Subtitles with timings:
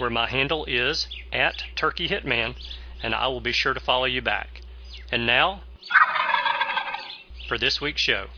[0.00, 2.56] where my handle is at Turkey Hitman,
[3.02, 4.62] and I will be sure to follow you back.
[5.12, 5.60] And now,
[7.46, 8.28] for this week's show.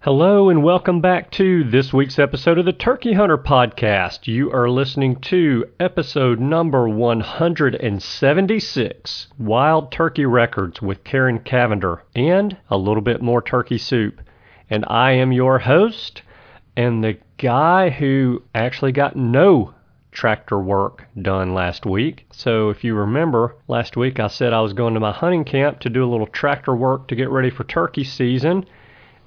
[0.00, 4.26] Hello, and welcome back to this week's episode of the Turkey Hunter Podcast.
[4.26, 12.76] You are listening to episode number 176 Wild Turkey Records with Karen Cavender and a
[12.76, 14.20] little bit more turkey soup.
[14.68, 16.20] And I am your host
[16.76, 19.74] and the guy who actually got no
[20.18, 22.26] tractor work done last week.
[22.32, 25.78] So, if you remember, last week I said I was going to my hunting camp
[25.80, 28.66] to do a little tractor work to get ready for turkey season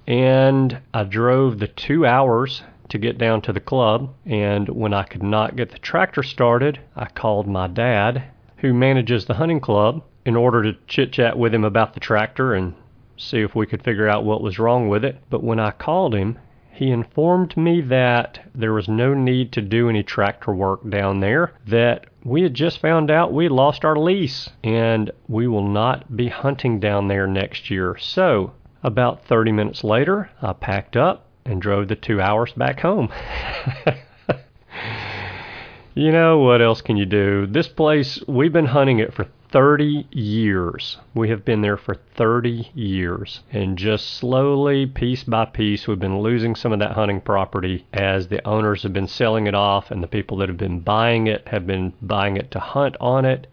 [0.06, 4.14] and I drove the two hours to get down to the club.
[4.26, 8.24] And when I could not get the tractor started, I called my dad,
[8.58, 12.54] who manages the hunting club, in order to chit chat with him about the tractor
[12.54, 12.74] and
[13.16, 15.18] see if we could figure out what was wrong with it.
[15.30, 16.38] But when I called him,
[16.74, 21.54] he informed me that there was no need to do any tractor work down there,
[21.68, 26.30] that we had just found out we lost our lease and we will not be
[26.30, 27.98] hunting down there next year.
[27.98, 28.54] So
[28.84, 33.12] about 30 minutes later, I packed up and drove the two hours back home.
[35.94, 37.48] you know, what else can you do?
[37.48, 40.98] This place, we've been hunting it for 30 years.
[41.14, 43.42] We have been there for 30 years.
[43.52, 48.30] And just slowly, piece by piece, we've been losing some of that hunting property as
[48.30, 51.48] the owners have been selling it off and the people that have been buying it
[51.50, 53.48] have been buying it to hunt on it.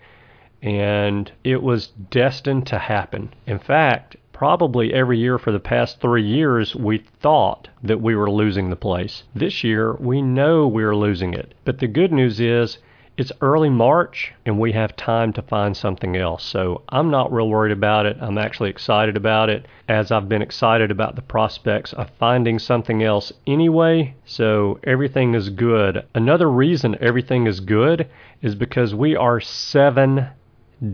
[0.62, 3.32] And it was destined to happen.
[3.46, 8.30] In fact, probably every year for the past three years, we thought that we were
[8.30, 9.24] losing the place.
[9.34, 11.54] This year, we know we're losing it.
[11.64, 12.78] But the good news is,
[13.18, 16.44] it's early March and we have time to find something else.
[16.44, 18.16] So I'm not real worried about it.
[18.20, 23.02] I'm actually excited about it as I've been excited about the prospects of finding something
[23.02, 24.14] else anyway.
[24.24, 26.06] So everything is good.
[26.14, 28.08] Another reason everything is good
[28.40, 30.28] is because we are seven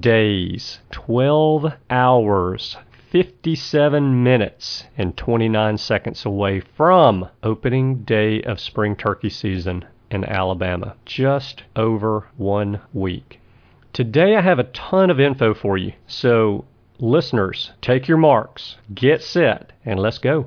[0.00, 2.78] days, 12 hours
[3.10, 10.94] 57 minutes and 29 seconds away from opening day of spring turkey season in Alabama.
[11.04, 13.40] Just over one week.
[13.92, 15.92] Today I have a ton of info for you.
[16.06, 16.64] So,
[16.98, 20.46] listeners, take your marks, get set, and let's go.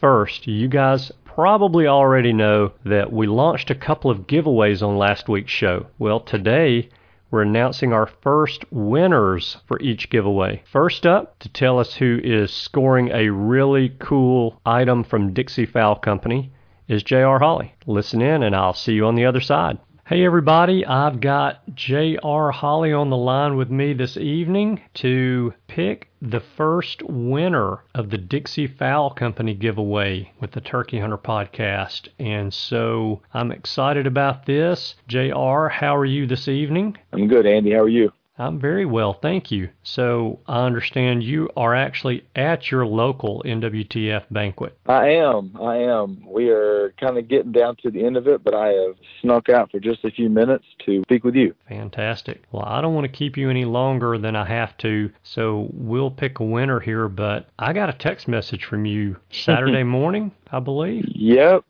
[0.00, 5.28] First, you guys probably already know that we launched a couple of giveaways on last
[5.28, 5.86] week's show.
[5.98, 6.88] Well, today
[7.30, 10.62] we're announcing our first winners for each giveaway.
[10.72, 15.94] First up, to tell us who is scoring a really cool item from Dixie Fowl
[15.94, 16.50] Company,
[16.88, 17.38] is J.R.
[17.38, 17.74] Holly.
[17.86, 19.78] Listen in, and I'll see you on the other side.
[20.08, 22.50] Hey everybody, I've got J.R.
[22.50, 28.16] Holly on the line with me this evening to pick the first winner of the
[28.16, 32.08] Dixie Fowl Company giveaway with the Turkey Hunter podcast.
[32.18, 34.94] And so I'm excited about this.
[35.08, 36.96] J.R., how are you this evening?
[37.12, 37.72] I'm good, Andy.
[37.72, 38.10] How are you?
[38.38, 39.70] I'm very well, thank you.
[39.82, 44.78] So I understand you are actually at your local NWTF banquet.
[44.86, 45.56] I am.
[45.60, 46.24] I am.
[46.26, 49.48] We are kind of getting down to the end of it, but I have snuck
[49.48, 51.54] out for just a few minutes to speak with you.
[51.68, 52.44] Fantastic.
[52.52, 56.10] Well, I don't want to keep you any longer than I have to, so we'll
[56.10, 57.08] pick a winner here.
[57.08, 61.04] But I got a text message from you Saturday morning, I believe.
[61.08, 61.64] Yep.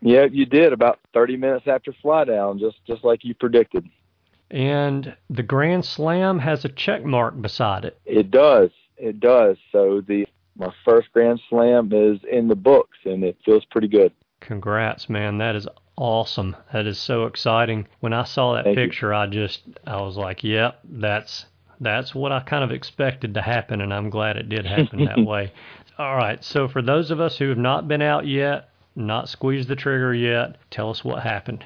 [0.00, 3.84] Yep, you did about 30 minutes after fly down, just just like you predicted
[4.50, 7.98] and the Grand Slam has a check mark beside it.
[8.04, 8.70] It does.
[8.96, 9.56] It does.
[9.72, 14.12] So the my first Grand Slam is in the books, and it feels pretty good.
[14.40, 15.38] Congrats, man!
[15.38, 16.56] That is awesome.
[16.72, 17.86] That is so exciting.
[18.00, 19.16] When I saw that Thank picture, you.
[19.16, 21.46] I just I was like, "Yep, that's
[21.80, 25.18] that's what I kind of expected to happen," and I'm glad it did happen that
[25.24, 25.52] way.
[25.98, 26.42] All right.
[26.42, 30.14] So for those of us who have not been out yet, not squeezed the trigger
[30.14, 31.64] yet, tell us what happened.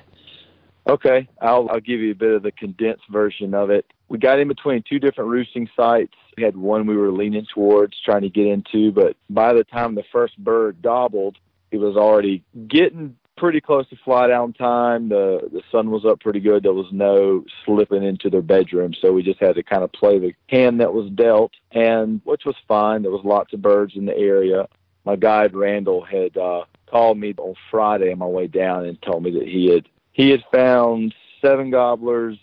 [0.86, 3.86] Okay, I'll I'll give you a bit of the condensed version of it.
[4.08, 6.14] we got in between two different roosting sites.
[6.36, 9.94] We had one we were leaning towards trying to get into, but by the time
[9.94, 11.38] the first bird gobbled,
[11.70, 15.08] it was already getting pretty close to fly down time.
[15.08, 16.64] The the sun was up pretty good.
[16.64, 20.18] There was no slipping into their bedroom, so we just had to kind of play
[20.18, 23.02] the hand that was dealt, and which was fine.
[23.02, 24.66] There was lots of birds in the area.
[25.04, 29.22] My guide Randall had uh, called me on Friday on my way down and told
[29.22, 32.38] me that he had he had found seven gobblers,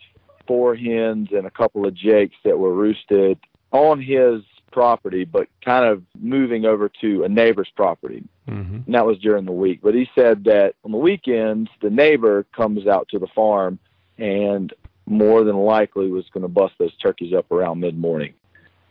[0.47, 3.39] four hens, and a couple of jakes that were roosted
[3.71, 8.23] on his property, but kind of moving over to a neighbor's property.
[8.47, 8.79] Mm-hmm.
[8.85, 9.79] And that was during the week.
[9.81, 13.79] But he said that on the weekends, the neighbor comes out to the farm
[14.17, 14.73] and
[15.05, 18.33] more than likely was going to bust those turkeys up around mid morning.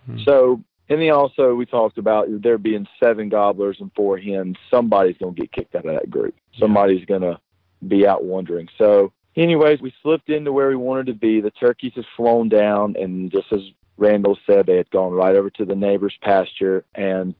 [0.08, 0.22] Mm-hmm.
[0.24, 4.56] So, and he also, we talked about there being seven gobblers and four hens.
[4.70, 6.34] Somebody's going to get kicked out of that group.
[6.58, 7.38] Somebody's going to
[7.86, 8.68] be out wandering.
[8.78, 11.40] So, anyways, we slipped into where we wanted to be.
[11.40, 13.60] The turkeys had flown down, and just as
[13.98, 17.34] Randall said they had gone right over to the neighbor's pasture and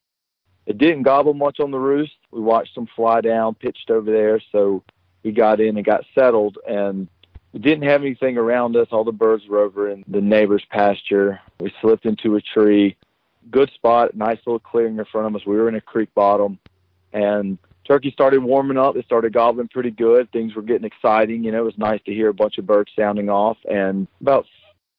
[0.67, 2.12] it didn't gobble much on the roost.
[2.31, 4.82] We watched them fly down, pitched over there, so
[5.23, 7.08] we got in and got settled and
[7.52, 8.88] we didn't have anything around us.
[8.90, 11.40] All the birds were over in the neighbor's pasture.
[11.61, 12.96] We slipped into a tree.
[13.50, 15.46] Good spot, nice little clearing in front of us.
[15.46, 16.58] We were in a creek bottom
[17.14, 17.56] and
[17.88, 18.96] turkey started warming up.
[18.96, 20.31] It started gobbling pretty good.
[20.31, 21.43] Things were getting exciting.
[21.43, 23.56] You know, it was nice to hear a bunch of birds sounding off.
[23.69, 24.46] And about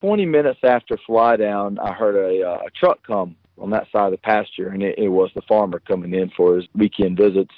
[0.02, 4.06] 20 minutes after fly down, I heard a, uh, a truck come on that side
[4.06, 7.54] of the pasture, and it, it was the farmer coming in for his weekend visits.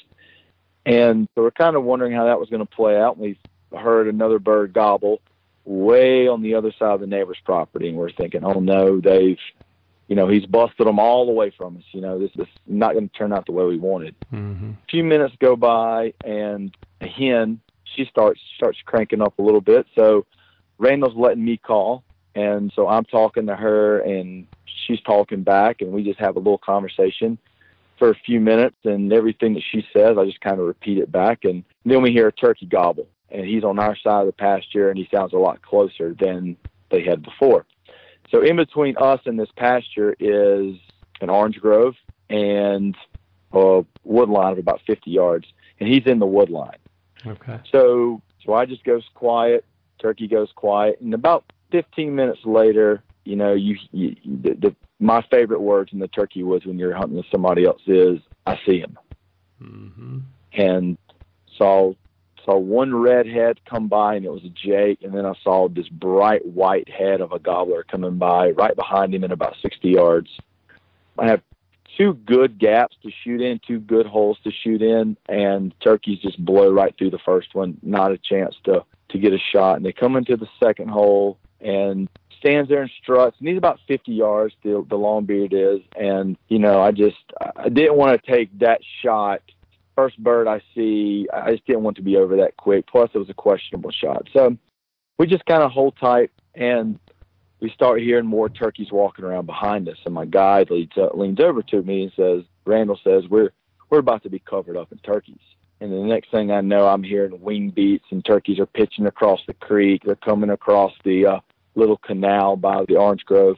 [0.85, 3.17] And so we're kind of wondering how that was going to play out.
[3.17, 3.39] And we
[3.79, 5.21] heard another bird gobble
[5.65, 9.39] way on the other side of the neighbor's property, and we're thinking, oh no, they've,
[10.09, 11.85] you know, he's busted them all away from us.
[11.93, 14.15] You know, this, this is not going to turn out the way we wanted.
[14.33, 14.71] Mm-hmm.
[14.71, 19.61] A few minutes go by, and a hen, she starts starts cranking up a little
[19.61, 19.87] bit.
[19.95, 20.27] So
[20.79, 22.05] Randall's letting me call,
[22.35, 24.47] and so I'm talking to her and
[24.87, 27.39] she's talking back and we just have a little conversation
[27.99, 31.13] for a few minutes and everything that she says, I just kind of repeat it
[31.13, 31.45] back.
[31.45, 34.89] And then we hear a turkey gobble and he's on our side of the pasture
[34.89, 36.57] and he sounds a lot closer than
[36.91, 37.67] they had before.
[38.33, 40.75] So in between us and this pasture is
[41.21, 41.95] an orange grove
[42.31, 42.97] and
[43.53, 45.47] a wood line of about 50 yards
[45.79, 46.79] and he's in the wood line.
[47.27, 47.61] Okay.
[47.71, 49.65] So, so I just goes quiet.
[50.01, 55.23] Turkey goes quiet and about 15 minutes later, you know, you, you the, the my
[55.31, 58.79] favorite words in the turkey woods when you're hunting with somebody else is I see
[58.79, 58.99] him,
[59.61, 60.19] mm-hmm.
[60.53, 60.97] and
[61.57, 61.95] saw
[62.45, 65.69] saw one red head come by and it was a jake, and then I saw
[65.69, 69.89] this bright white head of a gobbler coming by right behind him in about 60
[69.89, 70.31] yards.
[71.19, 71.43] I have
[71.97, 76.43] two good gaps to shoot in, two good holes to shoot in, and turkeys just
[76.43, 77.79] blow right through the first one.
[77.83, 79.77] Not a chance to to get a shot.
[79.77, 82.09] And they come into the second hole, and
[82.43, 83.37] stands there and struts.
[83.39, 85.81] And he's about 50 yards, the, the long beard is.
[85.97, 87.17] And, you know, I just,
[87.57, 89.43] I didn't want to take that shot.
[89.97, 92.87] First bird I see, I just didn't want to be over that quick.
[92.87, 94.29] Plus, it was a questionable shot.
[94.33, 94.57] So
[95.19, 96.99] we just kind of hold tight and
[97.61, 99.99] we start hearing more turkeys walking around behind us.
[100.05, 103.51] And my guide leads, uh, leans over to me and says, Randall says, we're,
[103.91, 105.39] we're about to be covered up in turkeys.
[105.81, 109.41] And the next thing I know, I'm hearing wing beats and turkeys are pitching across
[109.47, 110.03] the creek.
[110.05, 111.41] They're coming across the uh,
[111.75, 113.57] little canal by the orange grove,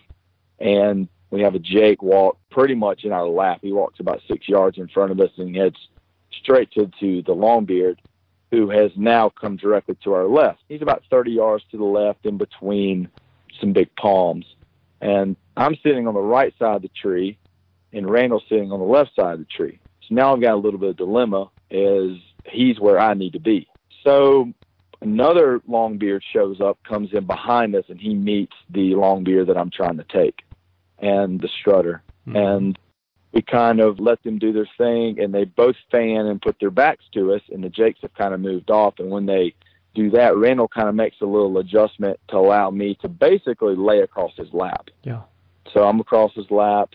[0.58, 3.58] and we have a Jake walk pretty much in our lap.
[3.60, 5.76] He walks about six yards in front of us and he heads
[6.40, 7.96] straight to, to the longbeard,
[8.50, 10.60] who has now come directly to our left.
[10.68, 13.08] He's about 30 yards to the left in between
[13.60, 14.46] some big palms.
[15.00, 17.38] And I'm sitting on the right side of the tree,
[17.92, 19.78] and Randall's sitting on the left side of the tree.
[20.08, 23.40] So now I've got a little bit of dilemma as he's where I need to
[23.40, 23.68] be.
[24.02, 24.52] So
[25.00, 29.70] another longbeard shows up, comes in behind us, and he meets the longbeard that I'm
[29.70, 30.42] trying to take
[30.98, 32.02] and the strutter.
[32.26, 32.36] Mm-hmm.
[32.36, 32.78] And
[33.34, 36.70] we kind of let them do their thing, and they both fan and put their
[36.70, 38.94] backs to us, and the Jakes have kind of moved off.
[39.00, 39.54] And when they
[39.94, 44.00] do that, Randall kind of makes a little adjustment to allow me to basically lay
[44.00, 44.88] across his lap.
[45.02, 45.22] Yeah.
[45.72, 46.90] So I'm across his lap,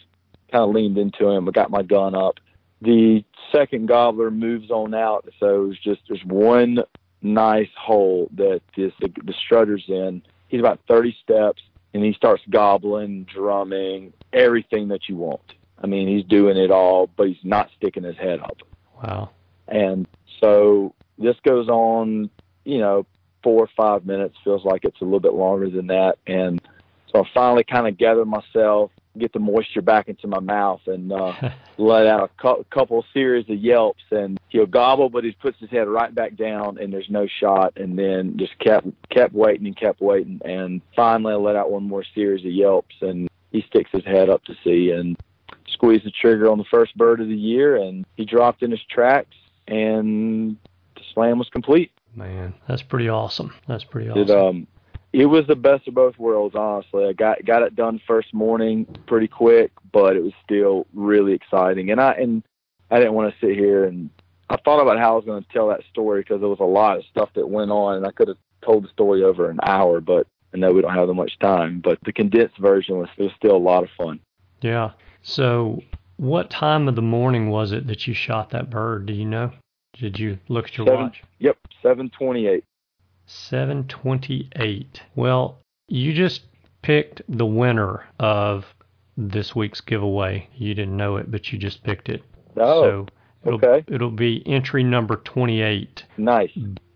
[0.50, 1.48] kind of leaned into him.
[1.48, 2.36] I got my gun up.
[2.82, 6.80] The second gobbler moves on out, so it's just there's one
[7.22, 10.22] nice hole that this the, the strutter's in.
[10.48, 11.62] He's about 30 steps,
[11.94, 15.42] and he starts gobbling, drumming, everything that you want.
[15.82, 18.58] I mean, he's doing it all, but he's not sticking his head up.
[19.02, 19.32] Wow.
[19.68, 20.08] And
[20.40, 22.30] so this goes on,
[22.66, 23.06] you know,
[23.44, 24.36] four or five minutes.
[24.44, 26.18] Feels like it's a little bit longer than that.
[26.28, 26.62] And
[27.12, 31.12] so I finally kind of gather myself, get the moisture back into my mouth and
[31.12, 31.34] uh,
[31.78, 34.04] let out a cu- couple series of yelps.
[34.12, 37.78] And he'll gobble, but he puts his head right back down, and there's no shot.
[37.78, 41.84] And then just kept kept waiting and kept waiting, and finally I let out one
[41.84, 45.18] more series of yelps, and he sticks his head up to see and
[45.72, 48.84] squeezed the trigger on the first bird of the year, and he dropped in his
[48.90, 49.36] tracks,
[49.68, 50.58] and
[50.96, 51.92] the slam was complete.
[52.16, 53.54] Man, that's pretty awesome.
[53.68, 54.22] That's pretty awesome.
[54.22, 54.68] It um,
[55.12, 56.56] it was the best of both worlds.
[56.56, 61.34] Honestly, I got got it done first morning pretty quick, but it was still really
[61.34, 61.92] exciting.
[61.92, 62.44] And I and
[62.92, 64.10] I didn't want to sit here and
[64.50, 66.64] I thought about how I was going to tell that story because there was a
[66.64, 69.60] lot of stuff that went on, and I could have told the story over an
[69.62, 71.82] hour, but I know we don't have that much time.
[71.82, 74.20] But the condensed version was, was still a lot of fun.
[74.62, 74.92] Yeah.
[75.22, 75.82] So,
[76.18, 79.06] what time of the morning was it that you shot that bird?
[79.06, 79.52] Do you know?
[79.94, 81.24] Did you look at your Seven, watch?
[81.40, 82.64] Yep, seven twenty-eight.
[83.30, 85.04] 728.
[85.16, 86.42] Well, you just
[86.82, 88.66] picked the winner of
[89.18, 90.48] this week's giveaway.
[90.56, 92.24] You didn't know it, but you just picked it.
[92.58, 93.08] Oh, so
[93.46, 93.84] it'll, okay.
[93.94, 96.06] it'll be entry number 28.
[96.18, 96.52] nice.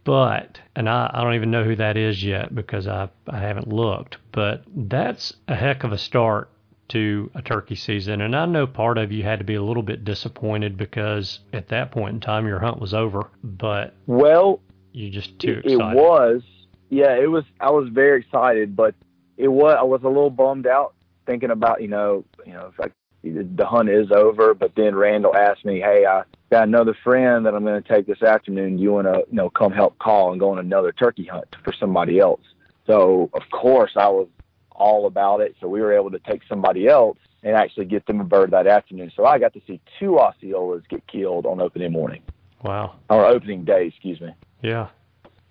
[0.06, 3.70] But, and I, I don't even know who that is yet because I, I haven't
[3.70, 6.50] looked, but that's a heck of a start
[6.90, 8.22] to a turkey season.
[8.22, 11.70] And I know part of you had to be a little bit disappointed because at
[11.70, 14.60] that point in time your hunt was over, but Well,
[14.92, 16.44] you just too it, it was.
[16.90, 17.44] Yeah, it was.
[17.60, 18.94] I was very excited, but
[19.38, 19.76] it was.
[19.80, 20.94] I was a little bummed out
[21.26, 22.92] thinking about you know you know if I,
[23.24, 24.54] the hunt is over.
[24.54, 28.06] But then Randall asked me, "Hey, I got another friend that I'm going to take
[28.06, 28.78] this afternoon.
[28.78, 31.56] Do you want to you know come help call and go on another turkey hunt
[31.64, 32.42] for somebody else?"
[32.86, 34.28] So of course I was
[34.76, 35.56] all about it.
[35.60, 38.68] So we were able to take somebody else and actually get them a bird that
[38.68, 39.12] afternoon.
[39.16, 42.22] So I got to see two Osceolas get killed on opening morning
[42.64, 42.96] Wow.
[43.10, 44.30] or opening day, excuse me.
[44.62, 44.88] Yeah,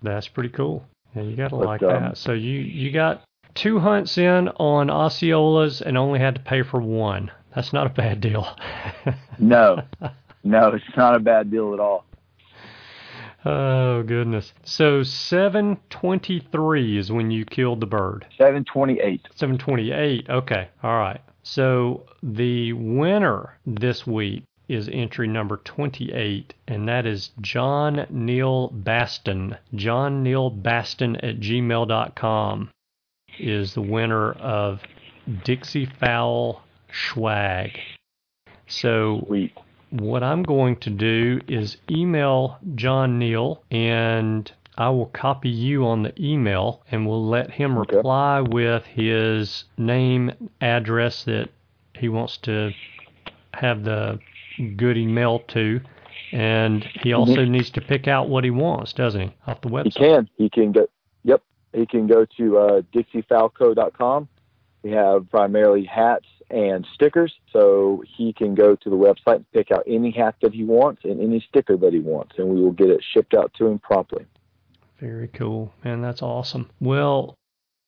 [0.02, 0.84] that's pretty cool.
[1.14, 2.16] Yeah, you gotta But, like um, that.
[2.16, 3.22] So you you got
[3.54, 7.30] two hunts in on Osceolas and only had to pay for one.
[7.54, 8.46] That's not a bad deal.
[9.38, 9.82] No,
[10.44, 12.04] no, it's not a bad deal at all.
[13.44, 14.52] Oh goodness.
[14.64, 18.26] So seven twenty three is when you killed the bird.
[18.38, 19.28] Seven twenty-eight.
[19.34, 20.28] Seven twenty eight.
[20.28, 20.68] Okay.
[20.82, 21.20] All right.
[21.42, 29.56] So the winner this week is entry number 28, and that is John Neil Baston.
[29.74, 32.70] John Neil Baston at gmail.com
[33.38, 34.80] is the winner of
[35.44, 37.76] Dixie Fowl Schwag.
[38.66, 39.52] So Sweet.
[39.92, 46.02] What I'm going to do is email John Neal and I will copy you on
[46.02, 47.96] the email and we'll let him Okay.
[47.96, 50.32] reply with his name,
[50.62, 51.50] address that
[51.94, 52.72] he wants to
[53.52, 54.18] have the
[54.76, 55.82] goodie mailed to.
[56.32, 59.30] And he also needs to pick out what he wants, doesn't he?
[59.46, 59.92] Off the website?
[59.92, 60.28] He can.
[60.38, 60.86] He can go.
[61.24, 61.42] Yep.
[61.74, 64.28] He can go to uh, DixieFowlCo.com.
[64.82, 69.70] We have primarily hats and stickers, so he can go to the website and pick
[69.72, 72.72] out any hat that he wants and any sticker that he wants, and we will
[72.72, 74.26] get it shipped out to him promptly.
[75.00, 75.72] Very cool.
[75.84, 76.70] Man, that's awesome.
[76.80, 77.36] Well,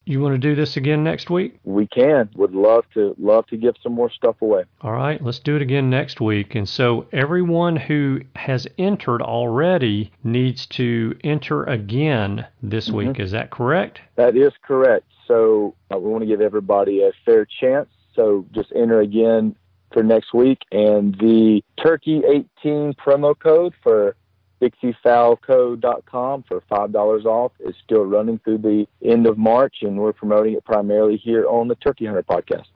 [0.07, 1.59] you want to do this again next week?
[1.65, 2.29] We can.
[2.35, 4.65] Would love to love to give some more stuff away.
[4.83, 6.55] All right, let's do it again next week.
[6.55, 12.95] And so everyone who has entered already needs to enter again this Mhm.
[12.95, 13.21] week.
[13.21, 14.01] Is that correct?
[14.17, 15.07] That is correct.
[15.27, 17.89] So uh, we want to give everybody a fair chance.
[18.15, 19.57] So just enter again
[19.93, 20.59] for next week.
[20.73, 22.23] And the Turkey
[22.65, 24.17] 18 promo code for
[24.61, 30.55] DixieFowlCo.com for $5 off is still running through the end of March, and we're promoting
[30.55, 32.67] it primarily here on the Turkey Hunter podcast.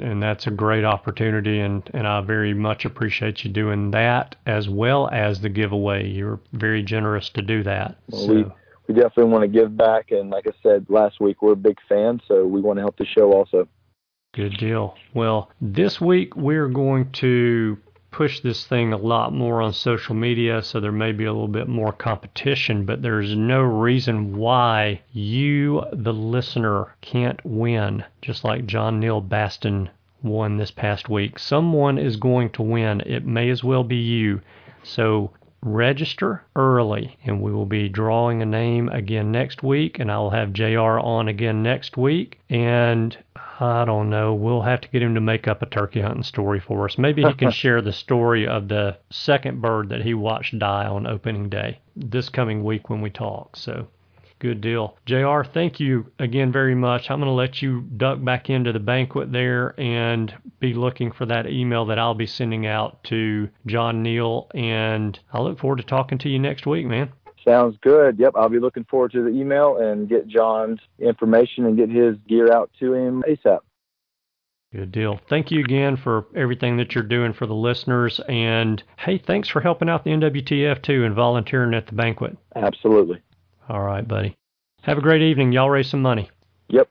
[0.00, 4.68] And that's a great opportunity, and, and I very much appreciate you doing that as
[4.68, 6.08] well as the giveaway.
[6.08, 7.96] You're very generous to do that.
[8.08, 8.44] Well, so, we-
[8.88, 11.78] We definitely want to give back, and like I said last week, we're a big
[11.88, 13.68] fan, so we want to help the show also.
[14.32, 14.96] Good deal.
[15.12, 17.76] Well, this week we're going to
[18.10, 21.48] push this thing a lot more on social media, so there may be a little
[21.48, 28.64] bit more competition, but there's no reason why you, the listener, can't win, just like
[28.64, 29.90] John Neil Baston
[30.22, 31.38] won this past week.
[31.38, 33.02] Someone is going to win.
[33.02, 34.40] It may as well be you.
[34.82, 35.30] So
[35.62, 40.30] register early, and we will be drawing a name again next week, and I will
[40.30, 42.40] have JR on again next week.
[42.48, 43.16] And
[43.62, 46.58] I don't know, we'll have to get him to make up a turkey hunting story
[46.58, 46.98] for us.
[46.98, 51.06] Maybe he can share the story of the second bird that he watched die on
[51.06, 53.56] opening day this coming week when we talk.
[53.56, 53.86] So.
[54.40, 54.96] Good deal.
[55.06, 57.08] JR, thank you again very much.
[57.08, 61.26] I'm going to let you duck back into the banquet there and be looking for
[61.26, 64.48] that email that I'll be sending out to John Neal.
[64.52, 67.12] And I look forward to talking to you next week, man.
[67.44, 68.18] Sounds good.
[68.18, 72.16] Yep, I'll be looking forward to the email and get John's information and get his
[72.28, 73.60] gear out to him ASAP.
[74.72, 75.20] Good deal.
[75.28, 78.20] Thank you again for everything that you're doing for the listeners.
[78.26, 82.38] And hey, thanks for helping out the NWTF too and volunteering at the banquet.
[82.56, 83.20] Absolutely.
[83.68, 84.34] All right, buddy.
[84.82, 85.52] Have a great evening.
[85.52, 86.30] Y'all raise some money.
[86.68, 86.88] Yep.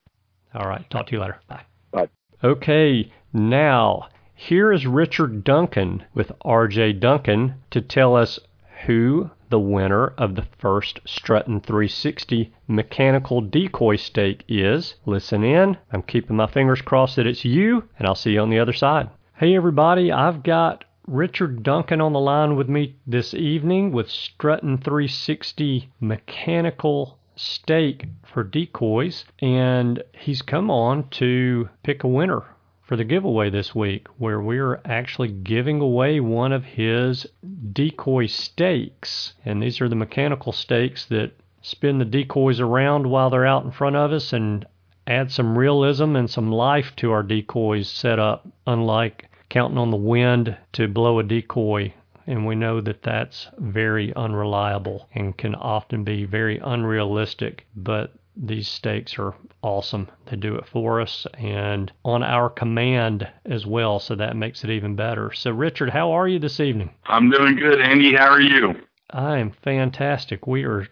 [0.53, 0.88] All right.
[0.91, 1.39] Talk to you later.
[1.48, 1.63] Bye.
[1.91, 2.10] Bye.
[2.43, 3.12] Okay.
[3.34, 8.39] Now, here is Richard Duncan with RJ Duncan to tell us
[8.86, 14.96] who the winner of the first Struttn 360 mechanical decoy stake is.
[15.05, 15.77] Listen in.
[15.91, 18.74] I'm keeping my fingers crossed that it's you, and I'll see you on the other
[18.74, 19.10] side.
[19.36, 20.12] Hey, everybody.
[20.12, 27.20] I've got Richard Duncan on the line with me this evening with Strutton 360 mechanical
[27.36, 32.43] stake for decoys, and he's come on to pick a winner
[32.91, 37.25] for the giveaway this week, where we're actually giving away one of his
[37.71, 39.31] decoy stakes.
[39.45, 41.31] And these are the mechanical stakes that
[41.62, 44.65] spin the decoys around while they're out in front of us and
[45.07, 49.95] add some realism and some life to our decoys set up, unlike counting on the
[49.95, 51.93] wind to blow a decoy.
[52.27, 57.65] And we know that that's very unreliable and can often be very unrealistic.
[57.74, 60.09] But these stakes are awesome.
[60.25, 64.69] They do it for us and on our command as well, so that makes it
[64.69, 65.31] even better.
[65.33, 66.91] So, Richard, how are you this evening?
[67.05, 68.15] I'm doing good, Andy.
[68.15, 68.75] How are you?
[69.09, 70.47] I am fantastic.
[70.47, 70.88] We are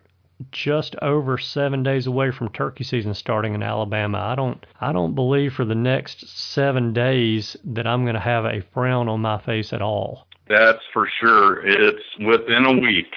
[0.51, 4.19] just over seven days away from turkey season starting in Alabama.
[4.19, 8.61] I don't I don't believe for the next seven days that I'm gonna have a
[8.73, 10.27] frown on my face at all.
[10.47, 11.65] That's for sure.
[11.65, 13.13] It's within a week.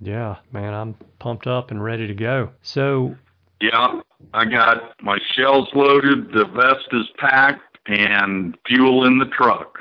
[0.00, 2.50] Yeah, man, I'm pumped up and ready to go.
[2.60, 3.16] So
[3.60, 4.00] yeah,
[4.34, 9.78] I got my shells loaded, the vest is packed, and fuel in the truck.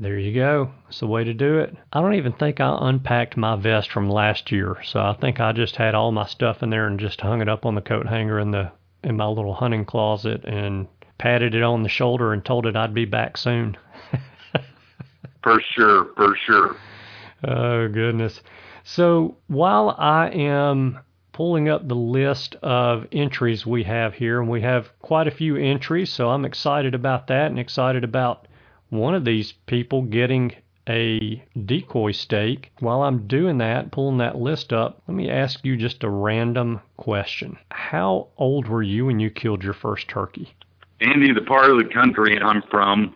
[0.00, 0.70] There you go.
[0.88, 1.76] It's the way to do it.
[1.92, 5.52] I don't even think I unpacked my vest from last year, so I think I
[5.52, 8.06] just had all my stuff in there and just hung it up on the coat
[8.06, 8.70] hanger in the
[9.02, 10.86] in my little hunting closet and
[11.18, 13.76] patted it on the shoulder and told it I'd be back soon.
[15.42, 16.76] for sure, for sure.
[17.44, 18.40] Oh goodness.
[18.84, 21.00] So while I am
[21.38, 25.54] pulling up the list of entries we have here, and we have quite a few
[25.54, 28.48] entries, so I'm excited about that and excited about
[28.88, 30.50] one of these people getting
[30.88, 32.72] a decoy stake.
[32.80, 36.80] While I'm doing that, pulling that list up, let me ask you just a random
[36.96, 37.56] question.
[37.70, 40.52] How old were you when you killed your first turkey?
[41.00, 43.14] Andy, the part of the country I'm from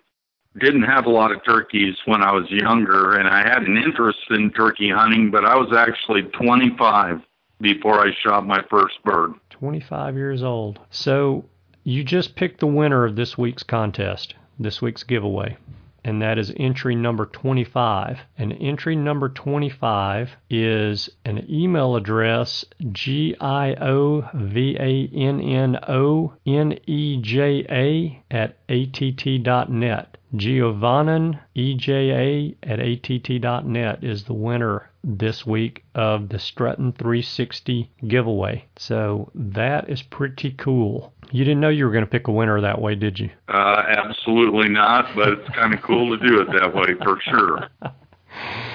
[0.61, 4.21] didn't have a lot of turkeys when I was younger, and I had an interest
[4.31, 7.21] in turkey hunting, but I was actually 25
[7.63, 9.33] before I shot my first bird.
[9.51, 10.81] 25 years old.
[10.91, 11.45] So
[11.85, 15.57] you just picked the winner of this week's contest, this week's giveaway.
[16.05, 18.19] And that is entry number 25.
[18.37, 25.79] And entry number 25 is an email address G I O V A N N
[25.87, 30.17] O N E J A at att.net.
[30.35, 38.67] Giovannan EJA at att.net is the winner this week of the Struttn 360 giveaway.
[38.77, 41.13] So that is pretty cool.
[41.31, 43.31] You didn't know you were going to pick a winner that way, did you?
[43.49, 47.69] Uh, absolutely not, but it's kind of cool to do it that way for sure.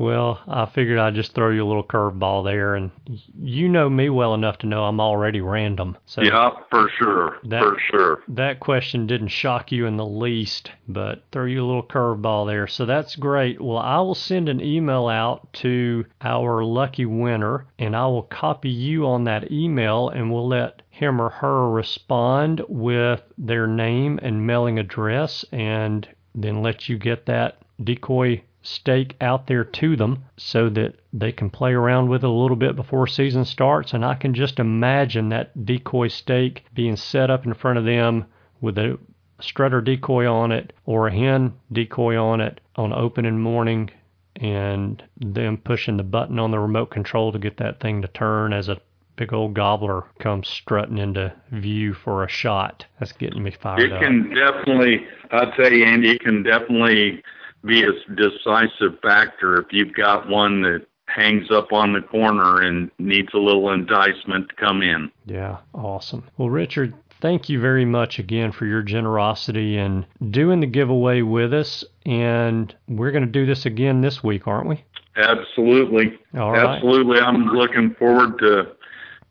[0.00, 2.90] Well, I figured I'd just throw you a little curveball there, and
[3.38, 5.98] you know me well enough to know I'm already random.
[6.06, 8.22] So yeah, for sure, that, for sure.
[8.28, 12.66] That question didn't shock you in the least, but throw you a little curveball there.
[12.66, 13.60] So that's great.
[13.60, 18.70] Well, I will send an email out to our lucky winner, and I will copy
[18.70, 24.46] you on that email, and we'll let him or her respond with their name and
[24.46, 30.68] mailing address, and then let you get that decoy stake out there to them so
[30.68, 33.92] that they can play around with it a little bit before season starts.
[33.92, 38.26] And I can just imagine that decoy stake being set up in front of them
[38.60, 38.98] with a
[39.40, 43.90] strutter decoy on it or a hen decoy on it on opening morning
[44.36, 48.52] and them pushing the button on the remote control to get that thing to turn
[48.52, 48.80] as a
[49.16, 52.86] big old gobbler comes strutting into view for a shot.
[52.98, 54.02] That's getting me fired it up.
[54.02, 57.22] It can definitely, I'll tell you, Andy, it can definitely
[57.64, 62.90] be a decisive factor if you've got one that hangs up on the corner and
[62.98, 65.10] needs a little enticement to come in.
[65.26, 66.24] Yeah, awesome.
[66.38, 71.52] Well, Richard, thank you very much again for your generosity and doing the giveaway with
[71.52, 71.84] us.
[72.06, 74.84] And we're going to do this again this week, aren't we?
[75.16, 76.18] Absolutely.
[76.38, 76.76] All right.
[76.76, 77.18] Absolutely.
[77.18, 78.72] I'm looking forward to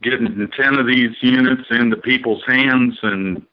[0.03, 3.45] getting 10 of these units into people's hands and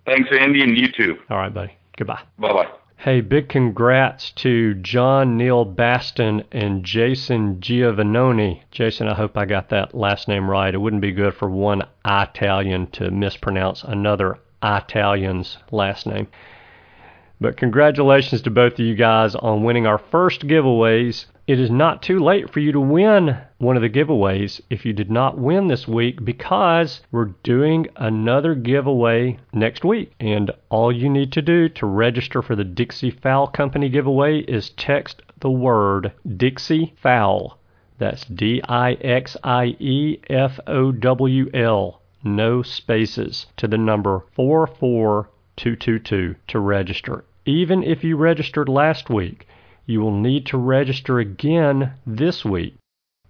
[0.06, 1.18] Thanks, Andy, and you too.
[1.30, 1.72] All right, buddy.
[1.96, 2.22] Goodbye.
[2.38, 2.68] Bye bye.
[2.96, 8.62] Hey, big congrats to John Neil Baston and Jason Giovannoni.
[8.72, 10.74] Jason, I hope I got that last name right.
[10.74, 16.26] It wouldn't be good for one Italian to mispronounce another Italian's last name.
[17.40, 21.26] But congratulations to both of you guys on winning our first giveaways.
[21.48, 24.92] It is not too late for you to win one of the giveaways if you
[24.92, 30.12] did not win this week because we're doing another giveaway next week.
[30.20, 34.68] And all you need to do to register for the Dixie Fowl Company giveaway is
[34.68, 37.58] text the word Dixie Fowl.
[37.96, 42.02] That's D I X I E F O W L.
[42.22, 47.24] No spaces to the number 44222 to register.
[47.46, 49.46] Even if you registered last week,
[49.88, 52.74] you will need to register again this week.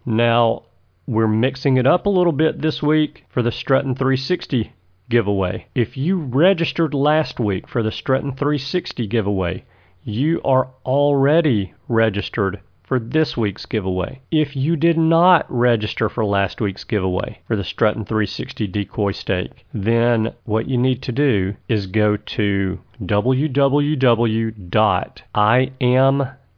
[0.05, 0.64] Now,
[1.07, 4.73] we're mixing it up a little bit this week for the Struttn 360
[5.09, 5.66] giveaway.
[5.77, 9.64] If you registered last week for the Struttn 360 giveaway,
[10.03, 14.21] you are already registered for this week's giveaway.
[14.33, 19.64] If you did not register for last week's giveaway for the Struttn 360 decoy stake,
[19.73, 22.81] then what you need to do is go to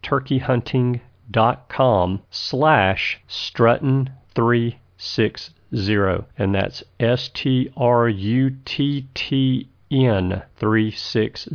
[0.02, 5.54] www.iamturkeyhunting.com slash struttn 360
[6.38, 7.68] and that's S-T-R-U-T-T
[9.92, 11.50] N 360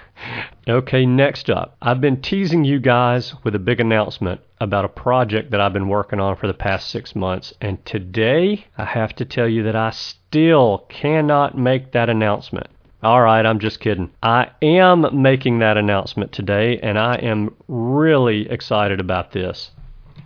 [0.69, 5.51] okay, next up, I've been teasing you guys with a big announcement about a project
[5.51, 9.25] that I've been working on for the past six months, and today I have to
[9.25, 12.69] tell you that I still cannot make that announcement.
[13.03, 14.11] All right, I'm just kidding.
[14.23, 19.71] I am making that announcement today, and I am really excited about this.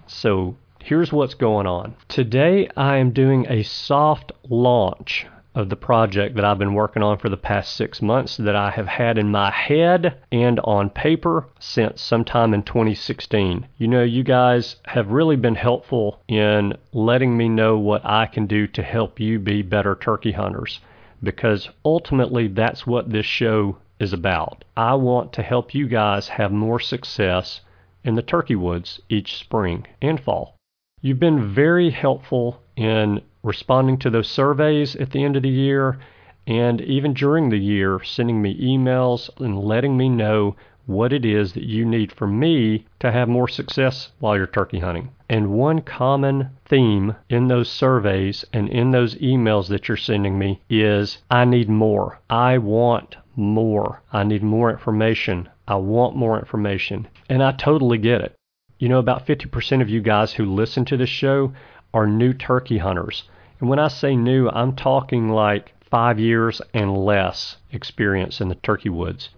[0.08, 1.94] So, here's what's going on.
[2.08, 7.18] Today, I am doing a soft launch of the project that I've been working on
[7.18, 11.46] for the past six months that I have had in my head and on paper
[11.60, 13.66] since sometime in 2016.
[13.78, 18.46] You know, you guys have really been helpful in letting me know what I can
[18.46, 20.80] do to help you be better turkey hunters
[21.22, 24.64] because ultimately that's what this show is about.
[24.76, 27.60] I want to help you guys have more success
[28.02, 30.56] in the turkey woods each spring and fall.
[31.00, 35.98] You've been very helpful in responding to those surveys at the end of the year
[36.46, 41.54] and even during the year, sending me emails and letting me know what it is
[41.54, 45.08] that you need from me to have more success while you're turkey hunting.
[45.30, 50.60] And one common theme in those surveys and in those emails that you're sending me
[50.68, 52.20] is I need more.
[52.28, 54.02] I want more.
[54.12, 55.48] I need more information.
[55.66, 57.08] I want more information.
[57.30, 58.34] And I totally get it.
[58.78, 61.54] You know, about 50% of you guys who listen to this show
[61.94, 63.22] are new turkey hunters.
[63.60, 68.56] And when I say new, I'm talking like five years and less experience in the
[68.56, 69.30] turkey woods.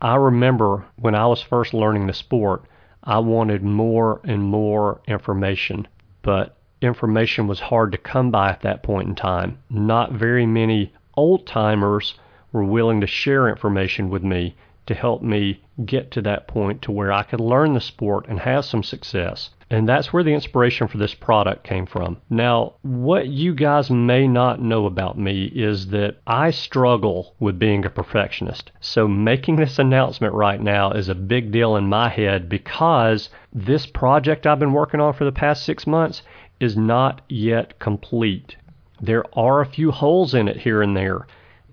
[0.00, 2.62] I remember when I was first learning the sport,
[3.02, 5.88] I wanted more and more information,
[6.22, 9.58] but information was hard to come by at that point in time.
[9.68, 12.14] Not very many old timers
[12.52, 14.54] were willing to share information with me
[14.86, 18.38] to help me get to that point to where I could learn the sport and
[18.40, 19.50] have some success.
[19.70, 22.18] And that's where the inspiration for this product came from.
[22.28, 27.84] Now, what you guys may not know about me is that I struggle with being
[27.84, 28.70] a perfectionist.
[28.80, 33.86] So making this announcement right now is a big deal in my head because this
[33.86, 36.22] project I've been working on for the past six months
[36.60, 38.56] is not yet complete.
[39.00, 41.26] There are a few holes in it here and there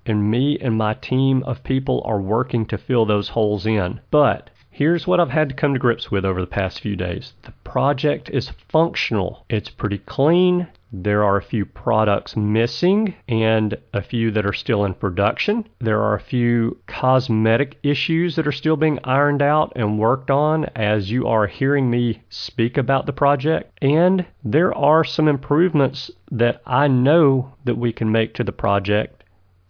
[0.06, 4.00] and me and my team of people are working to fill those holes in.
[4.10, 7.34] But here's what I've had to come to grips with over the past few days
[7.44, 10.68] the project is functional, it's pretty clean.
[10.94, 15.66] There are a few products missing and a few that are still in production.
[15.80, 20.66] There are a few cosmetic issues that are still being ironed out and worked on
[20.76, 23.72] as you are hearing me speak about the project.
[23.82, 29.21] And there are some improvements that I know that we can make to the project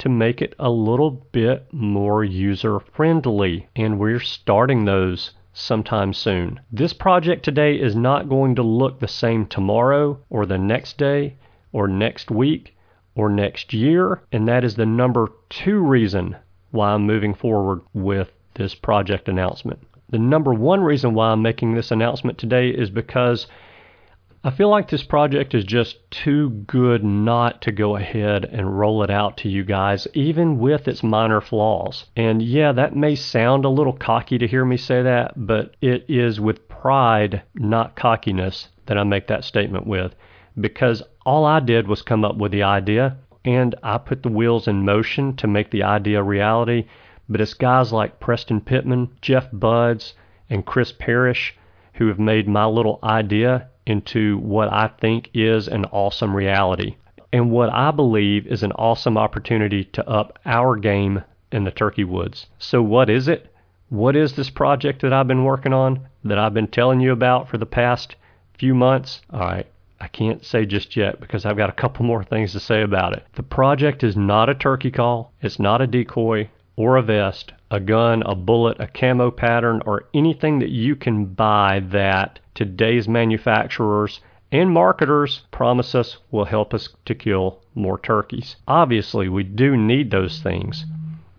[0.02, 6.60] to make it a little bit more user friendly, and we're starting those sometime soon.
[6.72, 11.36] This project today is not going to look the same tomorrow or the next day
[11.72, 12.76] or next week
[13.14, 16.36] or next year, and that is the number two reason
[16.72, 19.86] why I'm moving forward with this project announcement.
[20.10, 23.46] The number one reason why I'm making this announcement today is because
[24.44, 29.04] I feel like this project is just too good not to go ahead and roll
[29.04, 32.06] it out to you guys, even with its minor flaws.
[32.16, 36.06] And yeah, that may sound a little cocky to hear me say that, but it
[36.08, 40.16] is with pride, not cockiness, that I make that statement with.
[40.60, 44.68] Because all I did was come up with the idea, and I put the wheels
[44.68, 46.86] in motion to make the idea a reality.
[47.30, 50.16] But it's guys like Preston Pittman, Jeff Buds,
[50.50, 51.56] and Chris Parrish
[51.94, 56.96] who have made my little idea into what I think is an awesome reality
[57.34, 62.04] and what I believe is an awesome opportunity to up our game in the turkey
[62.04, 62.48] woods.
[62.60, 63.54] So, what is it?
[63.89, 67.50] What is this project that I've been working on that I've been telling you about
[67.50, 68.15] for the past
[68.58, 69.22] few months?
[69.32, 69.67] All right,
[70.00, 73.13] I can't say just yet because I've got a couple more things to say about
[73.13, 73.26] it.
[73.34, 77.80] The project is not a turkey call, it's not a decoy or a vest, a
[77.80, 84.20] gun, a bullet, a camo pattern, or anything that you can buy that today's manufacturers
[84.52, 88.58] and marketers promise us will help us to kill more turkeys.
[88.68, 90.86] Obviously, we do need those things,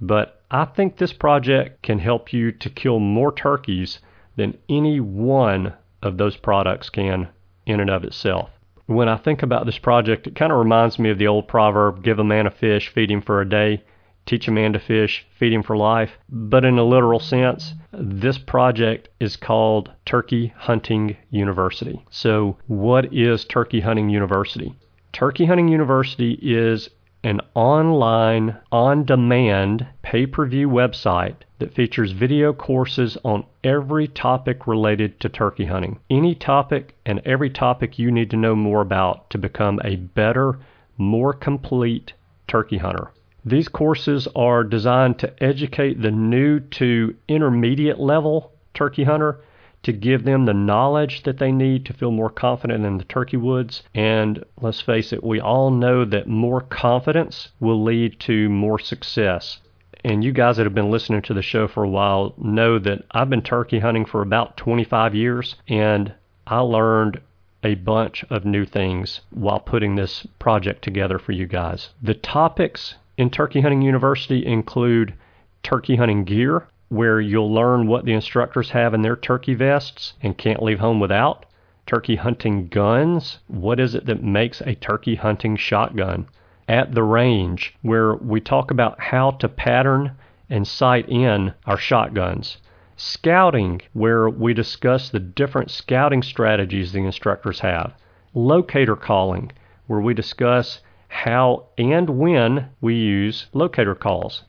[0.00, 4.00] but I think this project can help you to kill more turkeys
[4.36, 7.28] than any one of those products can
[7.66, 8.48] in and of itself.
[8.86, 12.02] When I think about this project, it kind of reminds me of the old proverb
[12.02, 13.82] give a man a fish, feed him for a day
[14.26, 16.18] teach a man to fish, feed him for life.
[16.28, 22.04] But in a literal sense, this project is called Turkey Hunting University.
[22.10, 24.74] So, what is Turkey Hunting University?
[25.12, 26.88] Turkey Hunting University is
[27.24, 34.66] an online, on demand, pay per view website that features video courses on every topic
[34.66, 36.00] related to turkey hunting.
[36.10, 40.58] Any topic and every topic you need to know more about to become a better,
[40.98, 42.12] more complete
[42.48, 43.12] turkey hunter.
[43.44, 49.40] These courses are designed to educate the new to intermediate level turkey hunter
[49.82, 53.36] to give them the knowledge that they need to feel more confident in the turkey
[53.36, 53.82] woods.
[53.94, 59.60] And let's face it, we all know that more confidence will lead to more success.
[60.04, 63.04] And you guys that have been listening to the show for a while know that
[63.10, 66.12] I've been turkey hunting for about 25 years and
[66.46, 67.20] I learned
[67.64, 71.90] a bunch of new things while putting this project together for you guys.
[72.02, 75.14] The topics in Turkey Hunting University include
[75.62, 80.38] turkey hunting gear, where you'll learn what the instructors have in their turkey vests and
[80.38, 81.46] can't leave home without.
[81.86, 86.26] Turkey hunting guns, what is it that makes a turkey hunting shotgun?
[86.68, 90.12] At the range, where we talk about how to pattern
[90.48, 92.58] and sight in our shotguns.
[92.96, 97.94] Scouting, where we discuss the different scouting strategies the instructors have.
[98.32, 99.50] Locator calling,
[99.86, 100.80] where we discuss
[101.12, 104.44] how and when we use locator calls.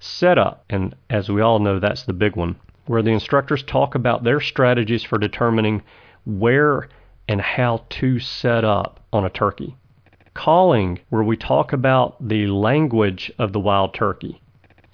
[0.00, 4.24] Setup, and as we all know, that's the big one, where the instructors talk about
[4.24, 5.82] their strategies for determining
[6.24, 6.88] where
[7.28, 9.76] and how to set up on a turkey.
[10.32, 14.40] Calling, where we talk about the language of the wild turkey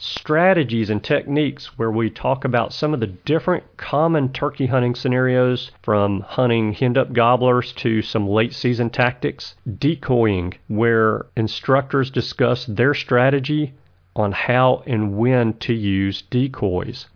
[0.02, 5.70] strategies and techniques where we talk about some of the different common turkey hunting scenarios
[5.80, 9.54] from hunting henned up gobblers to some late season tactics.
[9.78, 13.72] Decoying, where instructors discuss their strategy
[14.16, 17.06] on how and when to use decoys.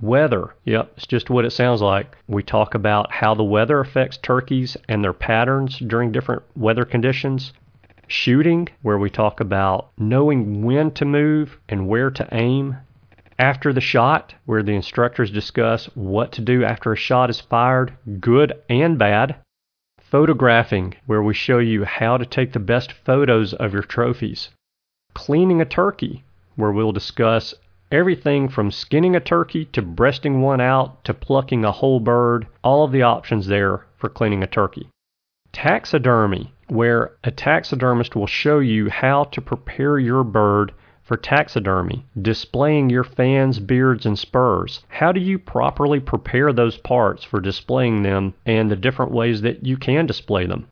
[0.00, 2.16] Weather, yep, it's just what it sounds like.
[2.28, 7.52] We talk about how the weather affects turkeys and their patterns during different weather conditions
[8.08, 12.76] shooting, where we talk about knowing when to move and where to aim.
[13.38, 17.92] After the shot, where the instructors discuss what to do after a shot is fired,
[18.18, 19.36] good and bad.
[20.00, 24.48] Photographing, where we show you how to take the best photos of your trophies.
[25.14, 26.24] Cleaning a turkey,
[26.56, 27.54] where we'll discuss
[27.92, 32.84] everything from skinning a turkey to breasting one out to plucking a whole bird, all
[32.84, 34.88] of the options there for cleaning a turkey.
[35.52, 42.90] Taxidermy, where a taxidermist will show you how to prepare your bird for taxidermy, displaying
[42.90, 44.84] your fans, beards, and spurs.
[44.88, 49.64] How do you properly prepare those parts for displaying them and the different ways that
[49.64, 50.66] you can display them?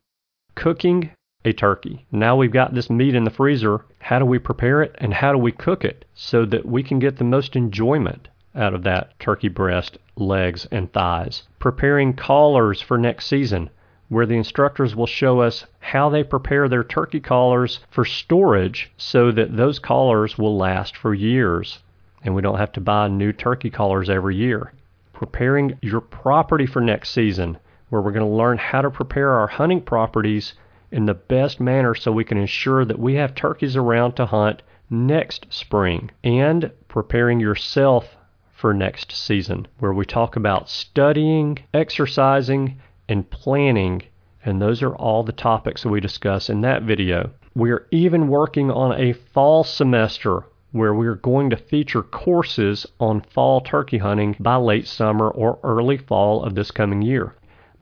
[0.53, 1.09] Cooking
[1.43, 2.05] a turkey.
[2.11, 3.85] Now we've got this meat in the freezer.
[3.99, 6.99] How do we prepare it and how do we cook it so that we can
[6.99, 11.47] get the most enjoyment out of that turkey breast, legs, and thighs?
[11.57, 13.71] Preparing collars for next season
[14.09, 19.31] where the instructors will show us how they prepare their turkey collars for storage so
[19.31, 21.79] that those collars will last for years
[22.23, 24.73] and we don't have to buy new turkey collars every year.
[25.13, 27.57] Preparing your property for next season,
[27.89, 30.53] where we're going to learn how to prepare our hunting properties
[30.91, 34.61] in the best manner so we can ensure that we have turkeys around to hunt
[34.89, 36.11] next spring.
[36.23, 38.17] And preparing yourself
[38.51, 42.77] for next season, where we talk about studying, exercising,
[43.09, 44.01] and planning,
[44.43, 47.31] and those are all the topics that we discuss in that video.
[47.55, 52.85] We are even working on a fall semester where we are going to feature courses
[52.99, 57.33] on fall turkey hunting by late summer or early fall of this coming year.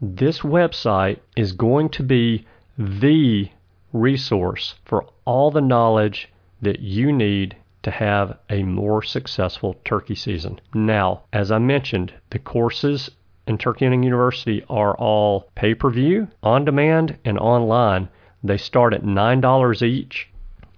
[0.02, 2.46] This website is going to be
[2.78, 3.50] the
[3.92, 6.30] resource for all the knowledge
[6.62, 10.60] that you need to have a more successful turkey season.
[10.74, 13.10] Now, as I mentioned, the courses
[13.48, 18.10] and Turkey Hunting University are all pay per view, on demand, and online.
[18.44, 20.30] They start at $9 each.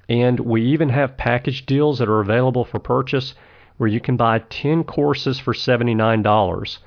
[0.10, 3.34] And we even have package deals that are available for purchase
[3.78, 6.78] where you can buy 10 courses for $79.